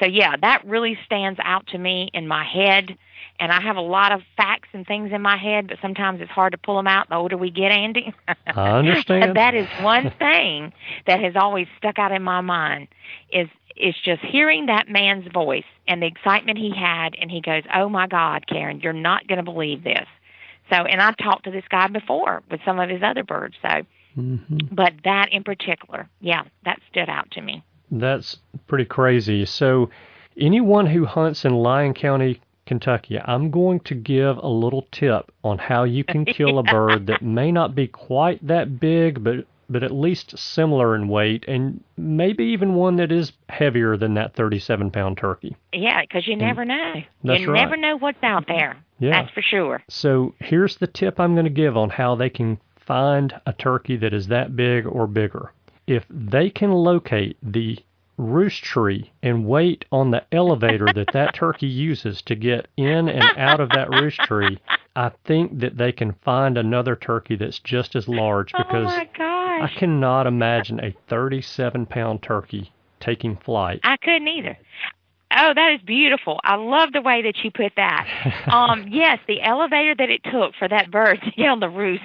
[0.00, 2.96] So yeah, that really stands out to me in my head.
[3.38, 6.30] And I have a lot of facts and things in my head, but sometimes it's
[6.30, 8.12] hard to pull them out the older we get, Andy.
[8.46, 9.24] I understand.
[9.24, 10.72] And that is one thing
[11.06, 12.88] that has always stuck out in my mind
[13.32, 17.62] is is just hearing that man's voice and the excitement he had and he goes,
[17.74, 20.06] "Oh my god, Karen, you're not going to believe this."
[20.70, 23.82] So, and I've talked to this guy before with some of his other birds, so
[24.18, 24.68] Mhm.
[24.72, 27.62] but that in particular, yeah, that stood out to me.
[27.90, 29.44] That's pretty crazy.
[29.44, 29.90] So,
[30.36, 35.58] anyone who hunts in Lyon County, Kentucky, I'm going to give a little tip on
[35.58, 39.84] how you can kill a bird that may not be quite that big, but but
[39.84, 44.90] at least similar in weight, and maybe even one that is heavier than that 37
[44.90, 45.56] pound turkey.
[45.72, 46.94] Yeah, because you never know.
[47.22, 47.62] That's you right.
[47.62, 48.76] never know what's out there.
[48.98, 49.22] Yeah.
[49.22, 49.82] That's for sure.
[49.88, 53.96] So here's the tip I'm going to give on how they can find a turkey
[53.96, 55.52] that is that big or bigger.
[55.90, 57.76] If they can locate the
[58.16, 63.24] roost tree and wait on the elevator that that turkey uses to get in and
[63.36, 64.60] out of that roost tree,
[64.94, 69.08] I think that they can find another turkey that's just as large oh because my
[69.18, 73.80] I cannot imagine a 37 pound turkey taking flight.
[73.82, 74.56] I couldn't either.
[75.36, 76.38] Oh, that is beautiful.
[76.44, 78.06] I love the way that you put that.
[78.46, 82.04] Um, yes, the elevator that it took for that bird to get on the roost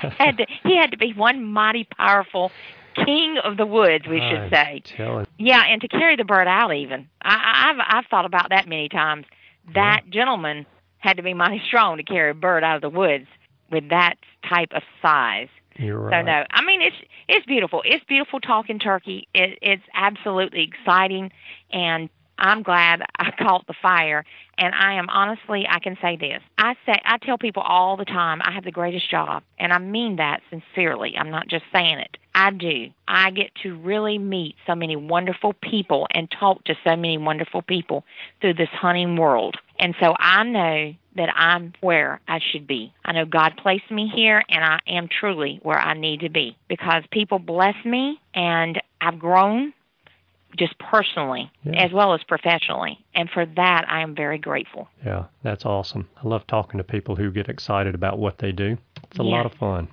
[0.00, 2.50] had to, he had to be one mighty powerful
[2.92, 4.82] king of the woods, we should say.
[4.96, 7.08] telling Yeah, and to carry the bird out even.
[7.22, 9.26] I, I've I've thought about that many times.
[9.74, 10.66] That gentleman
[10.98, 13.26] had to be mighty strong to carry a bird out of the woods
[13.70, 14.14] with that
[14.48, 15.48] type of size.
[15.76, 16.24] you're So right.
[16.24, 16.96] no, I mean it's
[17.28, 17.82] it's beautiful.
[17.84, 19.28] It's beautiful talking turkey.
[19.34, 21.30] It, it's absolutely exciting,
[21.72, 22.08] and
[22.42, 24.24] I'm glad I caught the fire.
[24.58, 26.42] And I am honestly, I can say this.
[26.58, 29.78] I say I tell people all the time I have the greatest job, and I
[29.78, 31.14] mean that sincerely.
[31.16, 32.18] I'm not just saying it.
[32.34, 32.88] I do.
[33.08, 37.62] I get to really meet so many wonderful people and talk to so many wonderful
[37.62, 38.04] people
[38.40, 39.56] through this hunting world.
[39.78, 42.92] And so I know that I'm where I should be.
[43.04, 46.56] I know God placed me here and I am truly where I need to be
[46.68, 49.74] because people bless me and I've grown
[50.58, 51.84] just personally Yeah.
[51.84, 52.98] as well as professionally.
[53.14, 54.88] And for that, I am very grateful.
[55.04, 56.08] Yeah, that's awesome.
[56.22, 58.78] I love talking to people who get excited about what they do.
[59.04, 59.88] It's a lot of fun.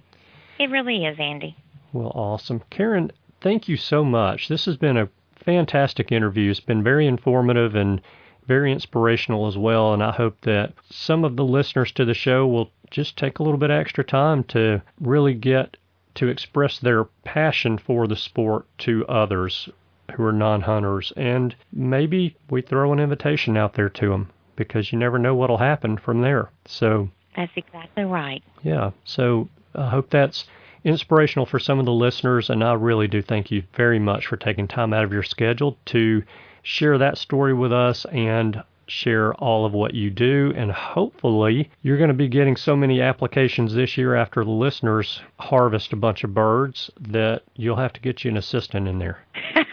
[0.57, 1.55] It really is, Andy.
[1.93, 2.61] Well, awesome.
[2.69, 3.11] Karen,
[3.41, 4.47] thank you so much.
[4.47, 6.51] This has been a fantastic interview.
[6.51, 8.01] It's been very informative and
[8.45, 9.93] very inspirational as well.
[9.93, 13.43] And I hope that some of the listeners to the show will just take a
[13.43, 15.77] little bit extra time to really get
[16.15, 19.69] to express their passion for the sport to others
[20.11, 21.11] who are non hunters.
[21.17, 25.57] And maybe we throw an invitation out there to them because you never know what'll
[25.57, 26.49] happen from there.
[26.65, 28.43] So, That's exactly right.
[28.63, 28.91] yeah.
[29.05, 30.45] So I hope that's
[30.83, 32.49] inspirational for some of the listeners.
[32.49, 35.77] And I really do thank you very much for taking time out of your schedule
[35.87, 36.23] to
[36.63, 40.51] share that story with us and share all of what you do.
[40.55, 45.21] And hopefully, you're going to be getting so many applications this year after the listeners
[45.39, 49.19] harvest a bunch of birds that you'll have to get you an assistant in there.